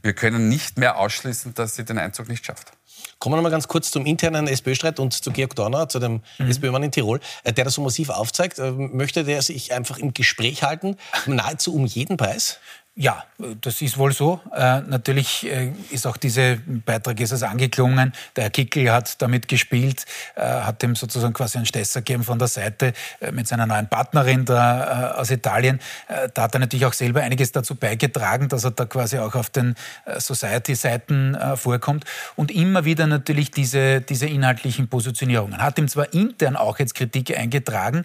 wir 0.03 0.15
können 0.15 0.49
nicht 0.49 0.79
mehr 0.79 0.97
ausschließen, 0.97 1.55
dass 1.55 1.77
sie 1.77 1.85
den 1.85 1.99
Einzug 1.99 2.29
nicht 2.29 2.45
schafft. 2.47 2.73
Kommen 3.19 3.35
wir 3.35 3.37
noch 3.37 3.43
mal 3.43 3.51
ganz 3.51 3.69
kurz 3.69 3.91
zum 3.91 4.07
internen 4.07 4.47
SPÖ-Streit 4.49 4.99
und 4.99 5.13
zu 5.13 5.31
Georg 5.31 5.55
Dorner, 5.55 5.91
zu 5.91 5.99
dem 5.99 6.23
mhm. 6.39 6.51
SPÖ-Mann 6.51 6.85
in 6.85 6.91
Tirol, 6.91 7.21
äh, 7.45 7.53
der 7.53 7.65
das 7.65 7.75
so 7.75 7.83
massiv 7.83 8.09
aufzeigt. 8.09 8.59
Äh, 8.59 8.71
möchte 8.71 9.25
der 9.25 9.43
sich 9.43 9.75
einfach 9.75 9.99
im 9.99 10.15
Gespräch 10.15 10.63
halten, 10.63 10.97
nahezu 11.27 11.75
um 11.75 11.85
jeden 11.85 12.17
Preis? 12.17 12.59
Ja, 13.01 13.25
das 13.63 13.81
ist 13.81 13.97
wohl 13.97 14.13
so. 14.13 14.41
Äh, 14.55 14.83
natürlich 14.83 15.51
äh, 15.51 15.73
ist 15.91 16.07
auch 16.07 16.19
dieser 16.19 16.57
Beitrag 16.67 17.19
ist 17.21 17.33
es 17.33 17.43
angeklungen. 17.43 18.13
Der 18.37 18.45
Herr 18.45 18.51
Kickel 18.51 18.93
hat 18.93 19.23
damit 19.23 19.49
gespielt, 19.49 20.05
äh, 20.35 20.43
hat 20.43 20.83
ihm 20.83 20.95
sozusagen 20.95 21.33
quasi 21.33 21.57
einen 21.57 21.65
Stesser 21.65 22.03
gegeben 22.03 22.25
von 22.25 22.39
der 22.39 22.49
Seite 22.49 22.93
äh, 23.21 23.33
mit 23.33 23.49
seiner 23.49 23.65
neuen 23.65 23.89
Partnerin 23.89 24.45
da, 24.45 25.15
äh, 25.15 25.19
aus 25.19 25.31
Italien. 25.31 25.81
Äh, 26.09 26.29
da 26.35 26.43
hat 26.43 26.53
er 26.53 26.61
natürlich 26.61 26.85
auch 26.85 26.93
selber 26.93 27.23
einiges 27.23 27.53
dazu 27.53 27.75
beigetragen, 27.75 28.51
dass 28.51 28.65
er 28.65 28.73
da 28.73 28.85
quasi 28.85 29.17
auch 29.17 29.35
auf 29.35 29.49
den 29.49 29.77
Society-Seiten 30.19 31.39
vorkommt. 31.57 32.05
Und 32.37 32.51
immer 32.51 32.85
wieder 32.85 33.07
natürlich 33.07 33.51
diese, 33.51 34.03
diese 34.03 34.27
inhaltlichen 34.27 34.89
Positionierungen. 34.89 35.63
Hat 35.63 35.79
ihm 35.79 35.89
zwar 35.89 36.13
intern 36.13 36.57
auch 36.57 36.79
jetzt 36.79 36.95
Kritik 36.95 37.37
eingetragen, 37.37 38.05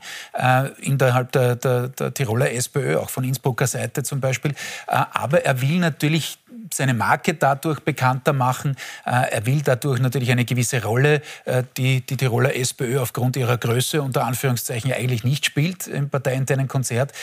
innerhalb 0.79 1.31
der, 1.34 1.55
der, 1.55 1.89
der 1.89 2.13
Tiroler 2.13 2.51
SPÖ, 2.51 2.97
auch 2.97 3.10
von 3.10 3.23
Innsbrucker 3.23 3.67
Seite 3.67 4.03
zum 4.03 4.19
Beispiel, 4.21 4.53
aber 4.87 5.45
er 5.45 5.61
will 5.61 5.79
natürlich 5.79 6.39
seine 6.73 6.93
Marke 6.93 7.33
dadurch 7.33 7.79
bekannter 7.79 8.33
machen. 8.33 8.75
Äh, 9.05 9.31
er 9.31 9.45
will 9.45 9.61
dadurch 9.61 9.99
natürlich 9.99 10.31
eine 10.31 10.45
gewisse 10.45 10.83
Rolle, 10.83 11.21
äh, 11.45 11.63
die 11.77 12.01
die 12.01 12.17
Tiroler 12.17 12.55
SPÖ 12.55 12.99
aufgrund 12.99 13.35
ihrer 13.35 13.57
Größe 13.57 14.01
unter 14.01 14.25
Anführungszeichen 14.25 14.91
eigentlich 14.91 15.23
nicht 15.23 15.45
spielt 15.45 15.87
im 15.87 16.09
parteiinternen 16.09 16.67
Konzert, 16.67 17.13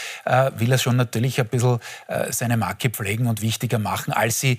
will 0.56 0.72
er 0.72 0.78
schon 0.78 0.96
natürlich 0.96 1.40
ein 1.40 1.46
bisschen 1.46 1.78
seine 2.30 2.56
Marke 2.56 2.90
pflegen 2.90 3.26
und 3.26 3.42
wichtiger 3.42 3.78
machen, 3.78 4.12
als 4.12 4.40
sie 4.40 4.58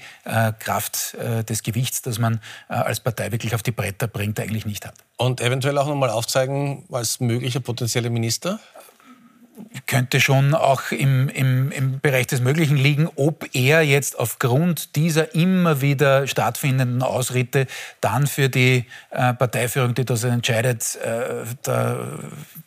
Kraft 0.60 1.16
des 1.50 1.64
Gewichts, 1.64 2.02
das 2.02 2.20
man 2.20 2.40
als 2.68 3.00
Partei 3.00 3.32
wirklich 3.32 3.56
auf 3.56 3.64
die 3.64 3.72
Bretter 3.72 4.08
bringt, 4.08 4.40
eigentlich 4.40 4.66
nicht 4.66 4.86
hat. 4.86 4.96
Und 5.18 5.42
eventuell 5.42 5.78
auch 5.78 5.88
nochmal 5.88 6.10
aufzeigen 6.10 6.86
als 6.92 7.20
möglicher 7.20 7.60
potenzieller 7.60 8.10
Minister? 8.10 8.60
Könnte 9.86 10.20
schon 10.20 10.56
auch 10.56 10.92
im, 10.92 11.30
im, 11.30 11.72
im 11.72 12.00
Bereich 12.00 12.28
des 12.28 12.42
Möglichen 12.42 12.78
liegen, 12.78 13.10
ob 13.16 13.48
er 13.54 13.82
jetzt 13.82 14.18
aufgrund 14.18 14.96
dieser 14.96 15.36
immer 15.36 15.82
wieder 15.82 16.28
stattfindenden 16.28 17.04
Ausritte 17.04 17.68
dann 18.02 18.28
für 18.28 18.50
die 18.50 18.86
äh, 19.12 19.34
Parteiführung, 19.34 19.94
die 19.94 20.06
das 20.06 20.24
entscheidet, 20.24 20.96
äh, 20.96 21.46
der 21.66 22.20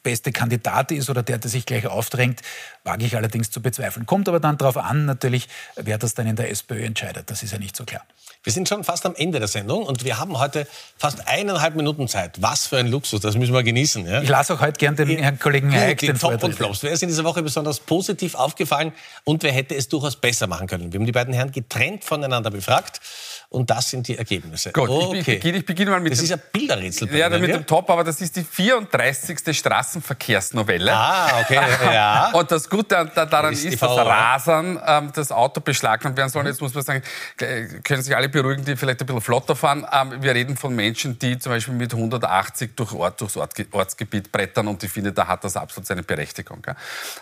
beste 0.03 0.33
Kandidat 0.33 0.93
ist 0.93 1.11
oder 1.11 1.23
der, 1.23 1.39
der 1.39 1.51
sich 1.51 1.67
gleich 1.67 1.87
aufdrängt, 1.87 2.43
wage 2.85 3.05
ich 3.05 3.17
allerdings 3.17 3.51
zu 3.51 3.61
bezweifeln. 3.61 4.07
Kommt 4.07 4.29
aber 4.29 4.41
dann 4.41 4.57
darauf 4.57 4.77
an, 4.77 5.07
natürlich, 5.07 5.49
wer 5.75 5.99
das 5.99 6.15
dann 6.15 6.27
in 6.27 6.37
der 6.37 6.51
SPÖ 6.51 6.85
entscheidet. 6.85 7.31
Das 7.31 7.43
ist 7.43 7.53
ja 7.53 7.59
nicht 7.59 7.77
so 7.77 7.85
klar. 7.85 8.03
Wir 8.45 8.53
sind 8.53 8.69
schon 8.69 8.85
fast 8.85 9.05
am 9.07 9.17
Ende 9.17 9.41
der 9.41 9.49
Sendung 9.49 9.83
und 9.83 10.05
wir 10.05 10.21
haben 10.21 10.39
heute 10.39 10.69
fast 10.97 11.27
eineinhalb 11.27 11.75
Minuten 11.75 12.07
Zeit. 12.07 12.41
Was 12.41 12.69
für 12.69 12.77
ein 12.79 12.87
Luxus, 12.87 13.21
das 13.21 13.37
müssen 13.37 13.53
wir 13.53 13.65
genießen. 13.65 14.07
Ja? 14.07 14.23
Ich 14.23 14.29
lasse 14.29 14.55
auch 14.55 14.61
heute 14.61 14.79
gern 14.79 14.95
den 14.95 15.09
Herrn 15.19 15.41
Kollegen 15.41 15.73
Heik 15.73 15.99
den 15.99 16.17
Top 16.17 16.41
Flops. 16.77 16.83
Wer 16.83 16.93
ist 16.93 17.03
in 17.03 17.09
dieser 17.09 17.25
Woche 17.25 17.43
besonders 17.43 17.81
positiv 17.81 18.35
aufgefallen 18.35 18.93
und 19.25 19.43
wer 19.43 19.53
hätte 19.53 19.75
es 19.75 19.89
durchaus 19.89 20.17
besser 20.17 20.47
machen 20.47 20.67
können? 20.67 20.93
Wir 20.93 20.99
haben 20.99 21.07
die 21.07 21.13
beiden 21.13 21.35
Herren 21.35 21.53
getrennt 21.53 22.05
voneinander 22.05 22.51
befragt. 22.51 23.01
Und 23.49 23.71
das 23.71 23.91
sind 23.91 24.09
die 24.09 24.19
Ergebnisse. 24.19 24.73
Gut, 24.73 24.91
okay. 24.91 25.19
ich, 25.19 25.27
beginne, 25.27 25.59
ich, 25.59 25.67
beginne, 25.67 25.91
mal 25.93 26.01
mit 26.01 26.13
Das 26.13 26.19
dem, 26.19 26.25
ist 26.25 26.33
ein 26.33 26.43
Bilderrätsel. 26.53 27.15
Ja, 27.15 27.29
mit 27.29 27.49
ja? 27.49 27.59
dem 27.59 27.67
Top, 27.67 27.89
aber 27.89 28.03
das 28.03 28.21
ist 28.21 28.35
die 28.35 28.43
34. 28.43 29.57
Straßenverkehrsnovelle. 29.57 30.93
Ah, 30.93 31.41
okay, 31.41 31.61
ja. 31.93 32.31
Und 32.35 32.51
das 32.51 32.69
Gute 32.69 33.11
daran 33.15 33.53
ist, 33.53 33.65
ist 33.65 33.81
dass 33.81 33.97
Rasern 33.97 34.81
ähm, 34.85 35.13
das 35.15 35.31
Auto 35.31 35.61
beschlagnahmt 35.61 36.17
werden 36.17 36.29
soll. 36.29 36.47
Jetzt 36.47 36.61
muss 36.61 36.75
man 36.75 36.83
sagen, 36.83 37.03
können 37.37 38.03
sich 38.03 38.17
alle 38.17 38.29
beruhigen, 38.29 38.65
die 38.65 38.77
vielleicht 38.77 39.01
ein 39.01 39.07
bisschen 39.07 39.21
flotter 39.21 39.55
fahren. 39.55 39.87
Ähm, 39.93 40.21
wir 40.21 40.35
reden 40.35 40.57
von 40.57 40.75
Menschen, 40.75 41.19
die 41.19 41.39
zum 41.39 41.53
Beispiel 41.53 41.75
mit 41.75 41.95
180 41.95 42.75
durch 42.75 42.93
Ort, 42.93 43.21
durchs 43.21 43.37
Ort, 43.37 43.55
Ortsgebiet 43.71 44.33
brettern 44.33 44.67
und 44.67 44.83
ich 44.83 44.91
finde, 44.91 45.13
da 45.13 45.29
hat 45.29 45.45
das 45.45 45.57
absolut 45.57 45.87
seine 45.87 46.03
Berechtigung. 46.03 46.67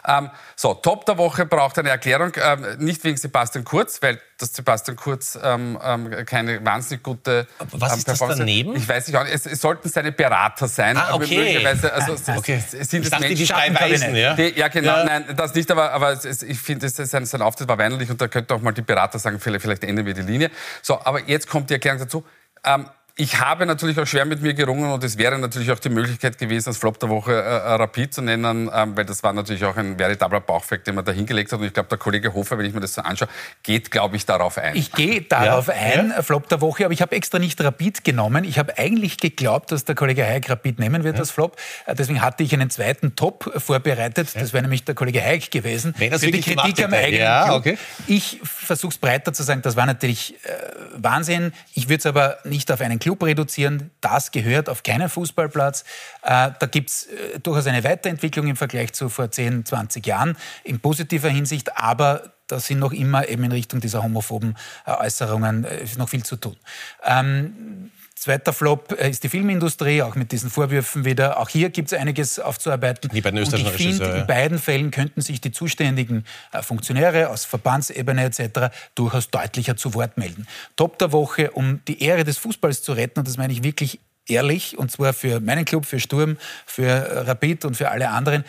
Ähm, 0.07 0.31
so, 0.57 0.75
Top 0.75 1.05
der 1.05 1.19
Woche 1.19 1.45
braucht 1.45 1.79
eine 1.79 1.91
Erklärung, 1.91 2.33
ähm, 2.43 2.67
nicht 2.79 3.05
wegen 3.05 3.17
Sebastian 3.17 3.65
Kurz, 3.65 4.01
weil 4.01 4.21
dass 4.39 4.53
Sebastian 4.53 4.97
Kurz 4.97 5.39
ähm, 5.43 5.79
ähm, 5.83 6.11
keine 6.25 6.65
wahnsinnig 6.65 7.03
gute 7.03 7.47
Was 7.73 7.93
ähm, 7.93 7.99
ist 7.99 8.09
das 8.09 8.19
daneben? 8.19 8.77
Ich 8.77 8.89
weiß 8.89 9.09
nicht, 9.09 9.19
es, 9.33 9.47
es 9.47 9.61
sollten 9.61 9.89
seine 9.89 10.13
Berater 10.13 10.69
sein. 10.69 10.97
Ah, 10.97 11.15
okay. 11.15 11.67
also, 11.67 11.89
ah, 11.89 12.37
okay. 12.37 12.63
Sind 12.67 13.05
ich 13.05 13.11
dachte, 13.11 13.27
Menschen, 13.27 13.37
die 13.37 13.47
drei 13.47 13.75
Weißen, 13.75 14.15
ja? 14.15 14.35
Die, 14.35 14.59
ja, 14.59 14.69
genau. 14.69 14.99
Ja. 14.99 15.05
Nein, 15.05 15.25
das 15.37 15.55
nicht, 15.55 15.71
aber, 15.71 15.93
aber 15.93 16.13
es, 16.13 16.43
ich 16.43 16.59
finde, 16.59 16.89
sein, 16.89 17.27
sein 17.27 17.43
Auftritt 17.43 17.69
war 17.69 17.79
weinerlich 17.79 18.11
und 18.11 18.21
da 18.21 18.29
könnte 18.29 18.55
auch 18.55 18.61
mal 18.61 18.73
die 18.73 18.83
Berater 18.83 19.19
sagen, 19.19 19.41
vielleicht, 19.41 19.63
vielleicht 19.63 19.85
ändern 19.85 20.07
wir 20.07 20.15
die 20.15 20.23
Linie. 20.23 20.51
So, 20.83 21.01
aber 21.01 21.21
jetzt 21.29 21.49
kommt 21.49 21.71
die 21.71 21.75
Erklärung 21.75 21.99
dazu. 21.99 22.25
Ähm, 22.65 22.89
ich 23.17 23.39
habe 23.39 23.65
natürlich 23.65 23.97
auch 24.01 24.07
schwer 24.07 24.25
mit 24.25 24.43
mir 24.43 24.55
gerungen 24.55 24.91
und 24.91 25.05
es 25.05 25.17
wäre 25.17 25.39
natürlich 25.39 25.71
auch 25.71 25.79
die 25.79 25.89
Möglichkeit 25.89 26.37
gewesen, 26.37 26.71
als 26.71 26.79
Flop 26.79 26.99
der 26.99 27.09
Woche 27.11 27.33
äh, 27.33 27.37
äh, 27.37 27.75
Rapid 27.75 28.13
zu 28.13 28.23
nennen, 28.23 28.69
ähm, 28.75 28.97
weil 28.97 29.05
das 29.05 29.23
war 29.23 29.33
natürlich 29.33 29.65
auch 29.65 29.77
ein 29.77 29.97
veritabler 30.01 30.41
Bauchfakt, 30.41 30.89
den 30.89 30.97
man 30.97 31.05
da 31.05 31.13
hingelegt 31.13 31.53
hat. 31.53 31.61
Und 31.61 31.67
ich 31.67 31.73
glaube, 31.73 31.89
der 31.89 31.99
Kollege 31.99 32.35
Hofer, 32.35 32.59
wenn 32.59 32.67
ich 32.67 32.75
mir 32.75 32.81
das 32.81 32.95
so 32.95 33.03
anschaue, 33.03 33.29
geht, 33.63 33.93
glaube 33.93 34.17
ich, 34.17 34.27
darauf 34.27 34.59
ein. 34.59 34.75
Ich 34.75 34.91
gehe 34.91 35.23
darauf 35.23 35.69
ja. 35.69 35.75
ein, 35.75 36.11
ja. 36.11 36.23
Flop 36.23 36.49
der 36.49 36.61
Woche, 36.61 36.87
aber 36.87 36.93
ich 36.93 37.03
habe 37.03 37.15
extra 37.15 37.39
nicht 37.39 37.61
Rapid 37.63 38.03
genommen. 38.03 38.43
Ich 38.43 38.59
habe 38.59 38.77
eigentlich 38.79 39.19
geglaubt, 39.19 39.71
dass 39.71 39.85
der 39.85 39.95
Kollege 39.95 40.25
Hayek 40.25 40.51
Rapid 40.51 40.81
nehmen 40.81 41.05
wird 41.05 41.15
ja. 41.15 41.21
als 41.21 41.31
Flop. 41.31 41.57
Äh, 41.87 41.95
deswegen 41.95 42.21
hatte 42.21 42.43
ich 42.43 42.53
einen 42.53 42.71
zweiten 42.71 43.15
Top 43.15 43.49
vorbereitet. 43.63 44.35
Das 44.35 44.53
wäre 44.53 44.63
nämlich 44.63 44.87
der 44.87 44.97
Kollege 44.97 45.23
Hayek 45.23 45.53
gewesen. 45.53 45.95
Wenn 45.99 46.11
das 46.11 46.25
für 46.25 46.33
die 46.33 46.41
Kritik 46.41 46.85
am 46.85 46.93
eigenen 46.93 47.21
ja, 47.21 47.55
okay. 47.55 47.79
Ich 48.09 48.41
versuche 48.43 48.91
es 48.91 48.99
breiter 48.99 49.33
zu 49.33 49.45
sagen. 49.45 49.63
Das 49.63 49.77
war 49.77 49.87
natürlich 49.87 50.35
äh, 50.43 50.49
Wahnsinn. 50.97 51.53
Ich 51.75 51.89
würde 51.89 51.99
es 51.99 52.07
aber 52.07 52.39
nicht 52.43 52.73
auf 52.73 52.81
einen 52.81 53.04
Club 53.05 53.23
reduzieren 53.23 53.91
das 54.01 54.31
gehört 54.31 54.71
auf 54.71 54.83
keinen 54.83 55.11
Fußballplatz. 55.11 55.85
Äh, 56.23 56.53
da 56.59 56.67
gibt 56.71 56.89
es 56.89 57.05
äh, 57.05 57.39
durchaus 57.39 57.67
eine 57.67 57.85
Weiterentwicklung 57.85 58.47
im 58.47 58.57
Vergleich 58.57 58.95
zu 58.95 59.11
vor 59.11 59.31
10, 59.31 59.67
20 59.67 60.07
Jahren 60.07 60.39
in 60.63 60.81
positiver 60.81 61.29
Hinsicht, 61.29 61.77
aber 61.77 62.33
da 62.47 62.59
sind 62.59 62.79
noch 62.79 62.93
immer 62.93 63.29
eben 63.29 63.45
in 63.45 63.53
Richtung 63.53 63.81
dieser 63.81 64.03
homophoben 64.03 64.57
äh, 64.87 64.93
Äußerungen 64.93 65.67
noch 65.99 66.09
viel 66.09 66.23
zu 66.23 66.37
tun. 66.37 66.57
Ähm, 67.05 67.91
Zweiter 68.17 68.53
Flop 68.53 68.93
ist 68.93 69.25
die 69.25 69.29
Filmindustrie, 69.29 70.01
auch 70.03 70.15
mit 70.15 70.31
diesen 70.33 70.49
Vorwürfen 70.49 71.05
wieder. 71.05 71.39
Auch 71.41 71.49
hier 71.49 71.71
gibt 71.71 71.93
es 71.93 71.99
einiges 71.99 72.39
aufzuarbeiten. 72.39 73.11
Die 73.13 73.21
beiden 73.21 73.41
Und 73.43 73.53
ich 73.53 73.69
finde, 73.69 74.05
in 74.05 74.27
beiden 74.27 74.59
Fällen 74.59 74.91
könnten 74.91 75.21
sich 75.21 75.41
die 75.41 75.51
zuständigen 75.51 76.25
Funktionäre 76.63 77.29
aus 77.29 77.45
Verbandsebene 77.45 78.25
etc. 78.25 78.73
durchaus 78.95 79.31
deutlicher 79.31 79.77
zu 79.77 79.95
Wort 79.95 80.17
melden. 80.17 80.47
Top 80.77 80.99
der 80.99 81.13
Woche, 81.13 81.51
um 81.51 81.81
die 81.87 82.03
Ehre 82.03 82.25
des 82.25 82.39
Fußballs 82.39 82.83
zu 82.83 82.93
retten, 82.93 83.19
und 83.19 83.29
das 83.29 83.37
meine 83.37 83.53
ich 83.53 83.63
wirklich 83.63 83.99
ehrlich, 84.27 84.79
und 84.79 84.91
zwar 84.91 85.13
für 85.13 85.41
meinen 85.41 85.65
Club, 85.65 85.85
für 85.85 86.01
Sturm, 86.01 86.39
für 86.67 87.27
Rapid 87.27 87.65
und 87.65 87.77
für 87.77 87.91
alle 87.91 88.11
anderen. 88.11 88.45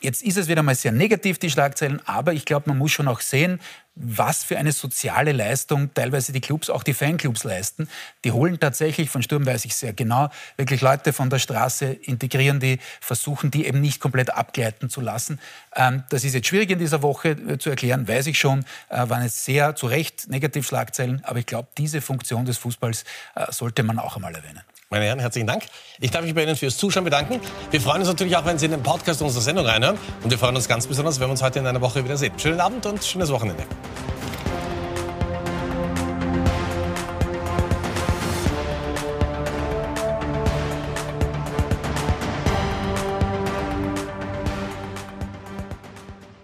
Jetzt 0.00 0.22
ist 0.22 0.36
es 0.36 0.48
wieder 0.48 0.62
mal 0.62 0.74
sehr 0.74 0.92
negativ, 0.92 1.38
die 1.38 1.50
Schlagzeilen, 1.50 2.00
aber 2.06 2.32
ich 2.32 2.44
glaube, 2.44 2.68
man 2.68 2.78
muss 2.78 2.92
schon 2.92 3.08
auch 3.08 3.20
sehen, 3.20 3.60
was 3.96 4.42
für 4.42 4.58
eine 4.58 4.72
soziale 4.72 5.32
Leistung 5.32 5.94
teilweise 5.94 6.32
die 6.32 6.40
Clubs, 6.40 6.68
auch 6.68 6.82
die 6.82 6.94
Fanclubs 6.94 7.44
leisten. 7.44 7.88
Die 8.24 8.32
holen 8.32 8.58
tatsächlich, 8.58 9.08
von 9.08 9.22
Sturm 9.22 9.46
weiß 9.46 9.64
ich 9.64 9.76
sehr 9.76 9.92
genau, 9.92 10.30
wirklich 10.56 10.80
Leute 10.80 11.12
von 11.12 11.30
der 11.30 11.38
Straße, 11.38 11.86
integrieren 11.86 12.58
die, 12.58 12.80
versuchen 13.00 13.50
die 13.50 13.66
eben 13.66 13.80
nicht 13.80 14.00
komplett 14.00 14.30
abgleiten 14.30 14.90
zu 14.90 15.00
lassen. 15.00 15.38
Ähm, 15.76 16.02
das 16.10 16.24
ist 16.24 16.34
jetzt 16.34 16.48
schwierig 16.48 16.70
in 16.70 16.78
dieser 16.78 17.02
Woche 17.02 17.30
äh, 17.30 17.58
zu 17.58 17.70
erklären, 17.70 18.08
weiß 18.08 18.26
ich 18.26 18.38
schon, 18.38 18.64
äh, 18.88 19.08
waren 19.08 19.22
es 19.22 19.44
sehr 19.44 19.76
zu 19.76 19.86
Recht 19.86 20.28
Negativschlagzeilen, 20.28 21.24
aber 21.24 21.38
ich 21.38 21.46
glaube, 21.46 21.68
diese 21.78 22.00
Funktion 22.00 22.44
des 22.44 22.58
Fußballs 22.58 23.04
äh, 23.36 23.52
sollte 23.52 23.84
man 23.84 23.98
auch 23.98 24.16
einmal 24.16 24.34
erwähnen. 24.34 24.62
Meine 24.90 25.06
Herren, 25.06 25.18
herzlichen 25.18 25.46
Dank. 25.46 25.64
Ich 25.98 26.10
darf 26.10 26.22
mich 26.22 26.34
bei 26.34 26.42
Ihnen 26.42 26.56
fürs 26.56 26.76
Zuschauen 26.76 27.04
bedanken. 27.04 27.40
Wir 27.70 27.80
freuen 27.80 28.00
uns 28.00 28.08
natürlich 28.08 28.36
auch, 28.36 28.44
wenn 28.44 28.58
Sie 28.58 28.66
in 28.66 28.72
den 28.72 28.82
Podcast 28.82 29.22
unserer 29.22 29.42
Sendung 29.42 29.66
reinhören. 29.66 29.98
Und 30.22 30.30
wir 30.30 30.38
freuen 30.38 30.54
uns 30.54 30.68
ganz 30.68 30.86
besonders, 30.86 31.18
wenn 31.20 31.26
wir 31.26 31.32
uns 31.32 31.42
heute 31.42 31.58
in 31.58 31.66
einer 31.66 31.80
Woche 31.80 32.04
wieder 32.04 32.16
sehen. 32.16 32.32
Schönen 32.38 32.60
Abend 32.60 32.84
und 32.86 33.02
schönes 33.02 33.30
Wochenende. 33.30 33.64